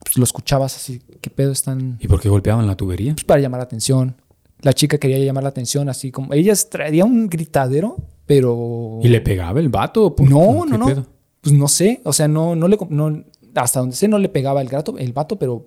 [0.00, 1.98] Pues lo escuchabas así, ¿qué pedo están?
[2.00, 3.12] ¿Y por qué golpeaban la tubería?
[3.14, 4.16] Pues para llamar la atención.
[4.62, 6.34] La chica quería llamar la atención, así como.
[6.34, 7.96] Ella traía un gritadero,
[8.26, 8.98] pero.
[9.04, 10.16] ¿Y le pegaba el vato?
[10.16, 10.86] por- No, no, no.
[10.86, 11.06] pedo?
[11.40, 12.00] Pues no sé.
[12.04, 12.76] O sea, no, no le.
[12.90, 13.22] No,
[13.54, 15.64] hasta donde sé, no le pegaba el gato, el vato, pero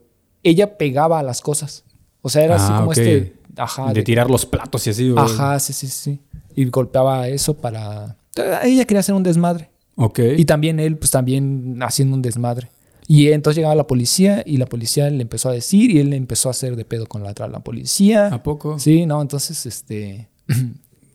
[0.49, 1.83] ella pegaba a las cosas.
[2.21, 3.33] O sea, era así Ah, como este.
[3.57, 3.87] Ajá.
[3.89, 5.13] de, de- tirar los platos y así.
[5.15, 6.19] Ajá, sí, sí, sí.
[6.55, 8.17] Y golpeaba eso para.
[8.63, 9.69] Ella quería hacer un desmadre.
[9.95, 10.19] Ok.
[10.37, 12.69] Y también él, pues también haciendo un desmadre.
[13.07, 16.15] Y entonces llegaba la policía y la policía le empezó a decir y él le
[16.17, 18.27] empezó a hacer de pedo con la, la policía.
[18.27, 18.79] ¿A poco?
[18.79, 20.27] Sí, no, entonces, este.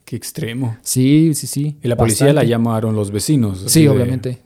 [0.05, 0.77] Qué extremo.
[0.83, 1.77] Sí, sí, sí.
[1.83, 3.65] Y la policía la llamaron los vecinos.
[3.67, 4.39] Sí, de- obviamente.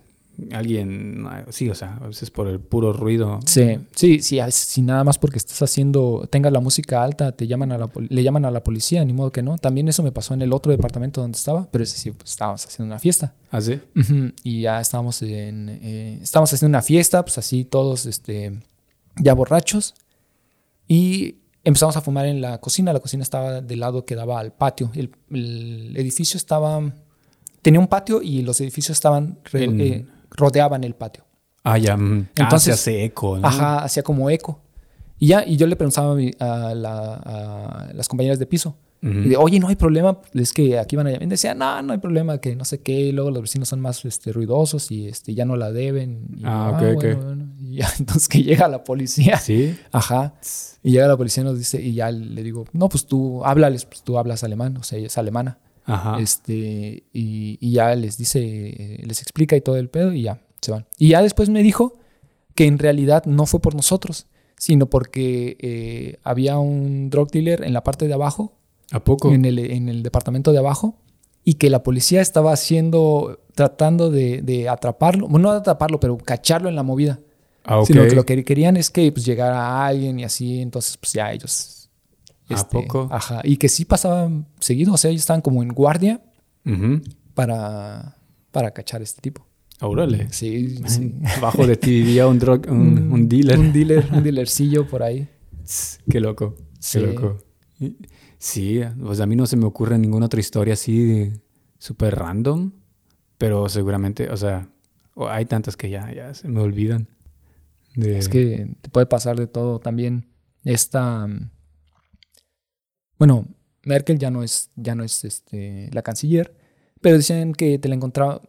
[0.52, 3.38] Alguien, sí, o sea, a veces por el puro ruido.
[3.46, 7.70] Sí, sí, sí, si nada más porque estás haciendo, tengas la música alta, te llaman
[7.72, 9.58] a la, le llaman a la policía, ni modo que no.
[9.58, 12.66] También eso me pasó en el otro departamento donde estaba, pero ese sí, pues, estábamos
[12.66, 13.34] haciendo una fiesta.
[13.50, 13.80] ¿Así?
[13.96, 18.58] Ujú, Y ya estábamos en, eh, estábamos haciendo una fiesta, pues así todos, este,
[19.20, 19.94] ya borrachos.
[20.88, 22.92] Y empezamos a fumar en la cocina.
[22.92, 24.90] La cocina estaba del lado que daba al patio.
[24.94, 26.92] El, el edificio estaba,
[27.62, 31.24] tenía un patio y los edificios estaban, En- eh, rodeaban el patio.
[31.62, 31.96] Ah, ya.
[31.96, 32.26] mm.
[32.28, 33.46] ah, Entonces- se hace eco, ¿no?
[33.48, 34.60] Ajá, hacía como eco.
[35.18, 38.76] Y ya, y yo le preguntaba a, mi- a la- a las compañeras de piso,
[39.02, 39.12] Ujú.
[39.20, 41.22] y de, oye, no hay problema, es que aquí van a llamar.
[41.22, 43.80] Y decía, no, no hay problema, que no sé qué, y luego los vecinos son
[43.80, 46.26] más este, ruidosos y este, ya no la deben.
[46.36, 47.04] Y, Ah, ok, ok.
[47.22, 47.46] bueno".
[47.60, 49.38] Y ya, entonces que llega la policía.
[49.38, 49.76] Sí.
[49.92, 50.34] Ajá.
[50.82, 53.86] Y llega la policía y nos dice, y ya le digo, no, pues tú háblales,
[53.86, 55.58] pues tú hablas alemán, o sea, ella es alemana.
[55.84, 56.18] Ajá.
[56.18, 60.72] Este, y, y ya les dice, les explica y todo el pedo y ya se
[60.72, 60.86] van.
[60.98, 61.98] Y ya después me dijo
[62.54, 64.26] que en realidad no fue por nosotros,
[64.56, 68.52] sino porque eh, había un drug dealer en la parte de abajo,
[68.92, 69.32] ¿A poco?
[69.32, 70.96] en el, en el departamento de abajo,
[71.44, 76.16] y que la policía estaba haciendo, tratando de, de atraparlo, bueno, no de atraparlo, pero
[76.16, 77.18] cacharlo en la movida.
[77.64, 77.86] Ah, ok.
[77.86, 81.32] Sino que lo que querían es que pues, llegara alguien y así, entonces pues ya
[81.32, 81.83] ellos...
[82.48, 83.08] ¿A este, poco?
[83.10, 83.40] Ajá.
[83.44, 86.22] Y que sí pasaban seguido, o sea, ellos estaban como en guardia
[87.34, 88.16] para,
[88.50, 89.46] para cachar a este tipo.
[89.80, 90.28] Órale.
[90.32, 91.14] Sí, sí.
[91.38, 93.58] Abajo de ti vivía un, drug, un, un dealer.
[93.58, 95.28] Un dealer, un dealercillo por ahí.
[96.08, 96.54] Qué loco.
[96.78, 97.00] Sí.
[97.00, 97.38] Qué loco.
[98.38, 101.32] Sí, pues a mí no se me ocurre ninguna otra historia así
[101.78, 102.72] súper random,
[103.38, 104.68] pero seguramente, o sea,
[105.28, 107.08] hay tantas que ya, ya se me olvidan.
[107.96, 110.26] De- Es que te puede pasar de todo también.
[110.64, 111.26] Esta.
[113.26, 113.46] Bueno,
[113.84, 116.54] Merkel ya no es, ya no es este, la canciller,
[117.00, 118.42] pero dicen que te la, encontraba,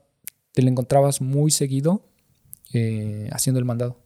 [0.51, 2.09] te la encontrabas muy seguido
[2.73, 4.01] eh, haciendo el mandado.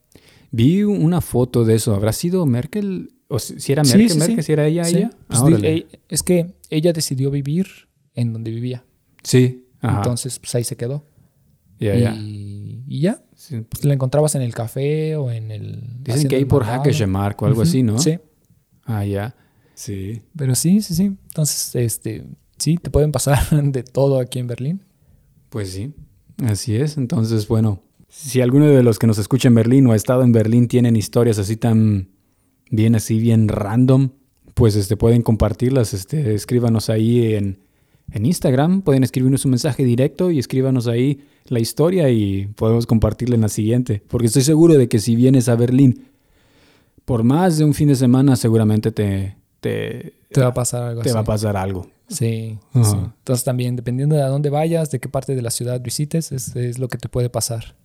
[0.51, 1.95] Vi una foto de eso.
[1.95, 3.13] ¿Habrá sido Merkel?
[3.29, 4.35] ¿O si, era Sí, Merkel, sí, Merkel?
[4.37, 4.43] sí.
[4.43, 5.09] ¿Si era ella, Sí, ella?
[5.27, 7.65] pues Ah, di- es que ella decidió vivir
[8.13, 8.85] en donde vivía.
[9.23, 9.65] sí.
[9.81, 9.97] Ajá.
[9.97, 11.03] Entonces, pues ahí se quedó.
[11.79, 12.13] ya.
[12.13, 13.61] Y, y ya, Sí.
[13.67, 15.81] pues la encontrabas en el café o en el.
[16.03, 16.63] Dicen que hay el por.
[16.65, 17.97] Hackemark o algo Ujú, así, ¿no?
[17.97, 18.19] Sí,
[18.83, 19.35] Ah, ya.
[19.79, 20.23] Sí.
[20.35, 21.03] pero sí, sí, sí.
[21.03, 22.25] Entonces, este,
[22.57, 24.81] sí, te pueden pasar de todo aquí en Berlín.
[25.49, 25.93] Pues sí,
[26.43, 26.97] así es.
[26.97, 30.33] Entonces, bueno, si alguno de los que nos escucha en Berlín o ha estado en
[30.33, 32.09] Berlín tienen historias así tan
[32.69, 34.09] bien, así bien random,
[34.53, 35.93] pues este, pueden compartirlas.
[35.93, 37.59] Este, escríbanos ahí en,
[38.11, 43.35] en Instagram, pueden escribirnos un mensaje directo y escríbanos ahí la historia y podemos compartirla
[43.35, 44.03] en la siguiente.
[44.09, 46.03] Porque estoy seguro de que si vienes a Berlín
[47.05, 51.01] por más de un fin de semana, seguramente te, te, Te va a pasar algo
[51.01, 51.15] te así.
[51.15, 51.87] va a pasar algo.
[52.07, 52.57] Sí.
[52.73, 56.55] Entonces también, dependiendo de a dónde vayas, de qué parte de la ciudad visites, es,
[56.55, 57.75] es lo que te puede pasar.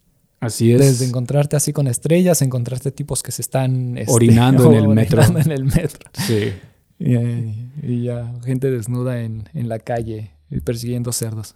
[0.40, 0.80] Así es.
[0.80, 3.96] Desde encontrarte así con estrellas, encontrarte tipos que se están...
[3.98, 5.18] este, Orinando en el metro.
[5.22, 6.10] orinando en el metro.
[6.26, 6.52] Sí.
[6.98, 11.54] Y, eh, y ya, gente desnuda en, en la calle y persiguiendo cerdos,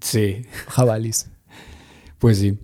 [0.00, 0.42] Sí.
[0.68, 1.30] jabalís.
[2.18, 2.58] Pues sí.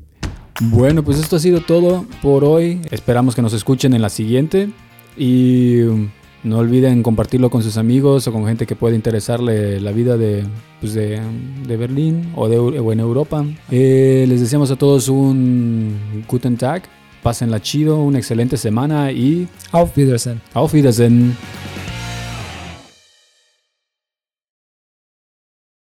[0.60, 2.80] Bueno, pues esto ha sido todo por hoy.
[2.90, 4.70] Esperamos que nos escuchen en la siguiente.
[5.18, 6.10] Y um,
[6.44, 10.44] no olviden compartirlo con sus amigos o con gente que pueda interesarle la vida de,
[10.80, 11.20] pues de,
[11.66, 13.44] de Berlín o, de, o en Europa.
[13.70, 16.82] Eh, les deseamos a todos un Guten Tag.
[17.22, 20.40] Pásenla chido, una excelente semana y Auf Wiedersehen.
[20.54, 21.36] auf Wiedersehen.